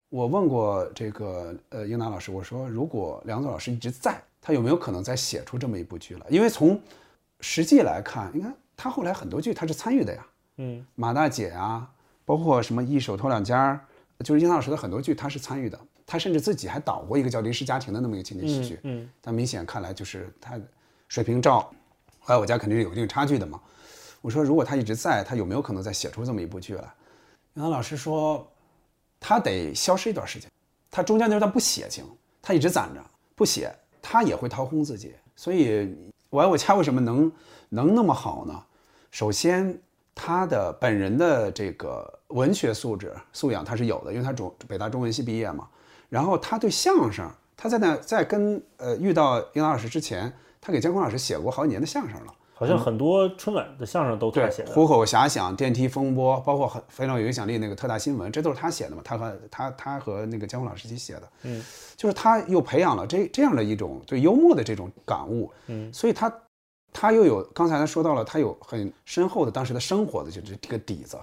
[0.09, 6.25] 我问过这个呃英达老师，我说如果梁左老师一直在，他有没有可能再写出这么一部剧来？
[6.29, 6.81] 因为从
[7.41, 10.25] 实际来看，你看他后来很多剧他是参与的呀，
[10.57, 11.87] 嗯，马大姐啊，
[12.25, 13.79] 包括什么一手偷两家，
[14.23, 20.59] 就是英达老师的很多剧他是参与的，他甚至自己还导过一个叫《临时家庭》的那么一个情景喜剧，嗯，但明显看来就是他
[21.07, 21.71] 水平照，
[22.25, 23.61] 来我家肯定是有一定差距的嘛。
[24.21, 26.83] 我说如果他一直在，他有没有可能再写出这么一部剧来？
[27.53, 28.51] 英达老师说。
[29.19, 30.49] 他得消失一段时间，
[30.89, 32.05] 他中间那段不写行，
[32.41, 33.03] 他一直攒着
[33.35, 35.13] 不写，他也会掏空自己。
[35.35, 35.95] 所以，
[36.29, 37.31] 我爱我家为什么能
[37.69, 38.63] 能那么好呢？
[39.11, 39.79] 首先，
[40.13, 45.67] 他的本人的这个文学素质素养他是有的，因为他中北大中文系毕业嘛。
[46.09, 52.33] 然后他对相声，他在那在跟呃遇到英达老师之前，他给姜昆老师写过好几年的相声了。
[52.59, 59.01] 好像很多春晚的相声都他写的，虎口遐想、电梯风波，包括很非常有影响力那个特大新闻，这都是他写的嘛？
[59.01, 61.63] 他和他他和那个姜昆老师一起写的，嗯，
[61.95, 66.29] 就是他又培养了这这样的一种对幽默的这种感悟，嗯，所以他
[66.91, 71.17] 他又有刚才他说到了，他有很深厚的当时的生活的就这这个底子，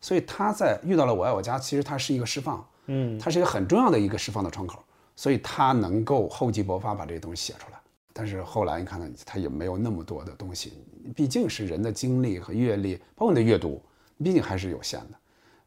[0.00, 4.78] 所以他在遇到了我爱我家，其实他是一个释放，嗯，他是一个很重要的一个释放的窗口，
[5.16, 7.80] 所以他能够厚积薄发把这些东西写出来。
[8.18, 10.72] 但是后来你看呢，他也没有那么多的东西，
[11.14, 13.82] 毕竟是人的经历和阅历，包括你的阅读，
[14.24, 15.18] 毕竟还是有限的，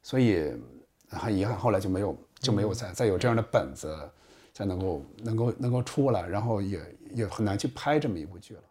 [0.02, 0.52] 所以
[1.10, 3.95] 很遗憾，后来就没有就没有再再有这样的本子，
[4.52, 6.80] 再能够能够能够出来，然后也
[7.14, 8.64] 也很难去拍这么一部剧了。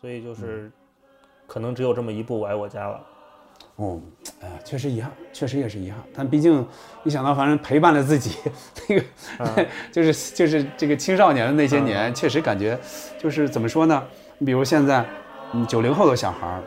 [0.00, 0.70] 所以就是
[1.48, 3.04] 可能只有这么一部《我爱我家》了。
[3.80, 3.98] 哦，
[4.42, 5.98] 哎呀，确实遗憾，确实也是遗憾。
[6.14, 6.66] 但毕竟
[7.02, 8.36] 一想到，反正陪伴了自己，
[8.86, 12.78] 那个 就是就是这个青少年的那些年，确实感觉
[13.18, 14.02] 就是怎么说呢？
[14.36, 15.02] 你比如现在，
[15.54, 16.62] 嗯，九零后的小孩儿，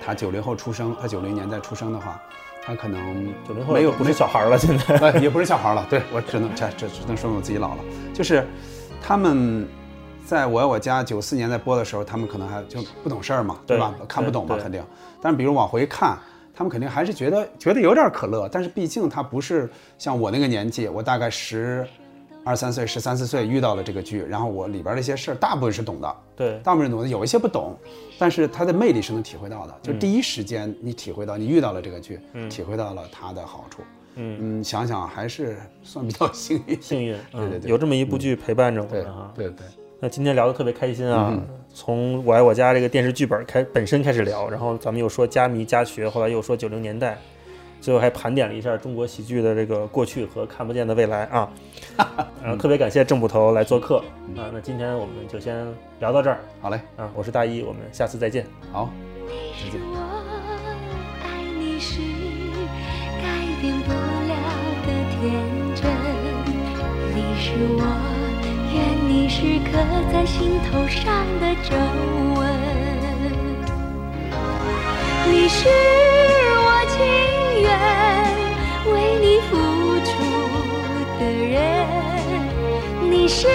[0.00, 2.22] 他九零后出生，他九零年代出生的话，
[2.64, 5.84] 他可能九零后没有不是小孩了，现在也不是小孩 了。
[5.90, 7.82] 对我只能这这只能说明我自己老了。
[8.14, 8.46] 就是
[9.02, 9.66] 他们
[10.30, 13.92] 在我我家九四年在播的时候，他们可能还就不懂事儿嘛，对吧？
[14.06, 14.80] 看不懂嘛，肯定。
[15.20, 16.16] 但是，比如往回看，
[16.54, 18.48] 他们肯定还是觉得觉得有点可乐。
[18.48, 19.68] 但是，毕竟他不是
[19.98, 21.84] 像我那个年纪，我大概十
[22.44, 27.76] 二三岁、十三四岁遇到了这个剧，然后我里边那些事儿大部分是懂的，对，大部分懂的，有一些不懂，
[28.16, 29.74] 但是它的魅力是能体会到的。
[29.82, 33.82] 就第一时间你体会到，你遇到了这个剧，嗯体会到了它的好处。
[34.14, 39.32] 嗯嗯，想想还是算比较幸运，幸运，对对对，有这么一部剧陪伴着我对哈。
[39.34, 39.66] 对对。
[40.02, 41.38] 那今天聊得特别开心啊！
[41.74, 47.18] 从《我爱我家》这个电视剧本开本身开始聊，然后咱们又说加迷加学，后来又说九零年代，
[47.82, 51.52] 最后还盘点了一下中国喜剧的这个过去和看不见的未来啊！
[52.42, 54.48] 然后特别感谢郑捕头来做客、啊！
[54.50, 55.66] 那今天我们就先
[55.98, 56.80] 聊到这儿，好嘞！
[56.96, 58.46] 啊，我是大一，我们下次再见。
[58.72, 58.90] 好，
[59.62, 59.80] 再见。
[61.82, 61.98] 是
[63.22, 63.26] 改
[63.62, 64.34] 变不了
[64.84, 65.20] 的天
[65.74, 65.90] 真，
[67.14, 68.19] 你是我。
[69.32, 69.78] 是刻
[70.12, 71.76] 在心头上的皱
[72.34, 72.40] 纹
[75.30, 75.68] 你是
[76.66, 76.98] 我情
[77.62, 77.70] 愿
[78.92, 79.54] 为你付
[80.04, 80.10] 出
[81.20, 81.54] 的人
[83.08, 83.46] 你是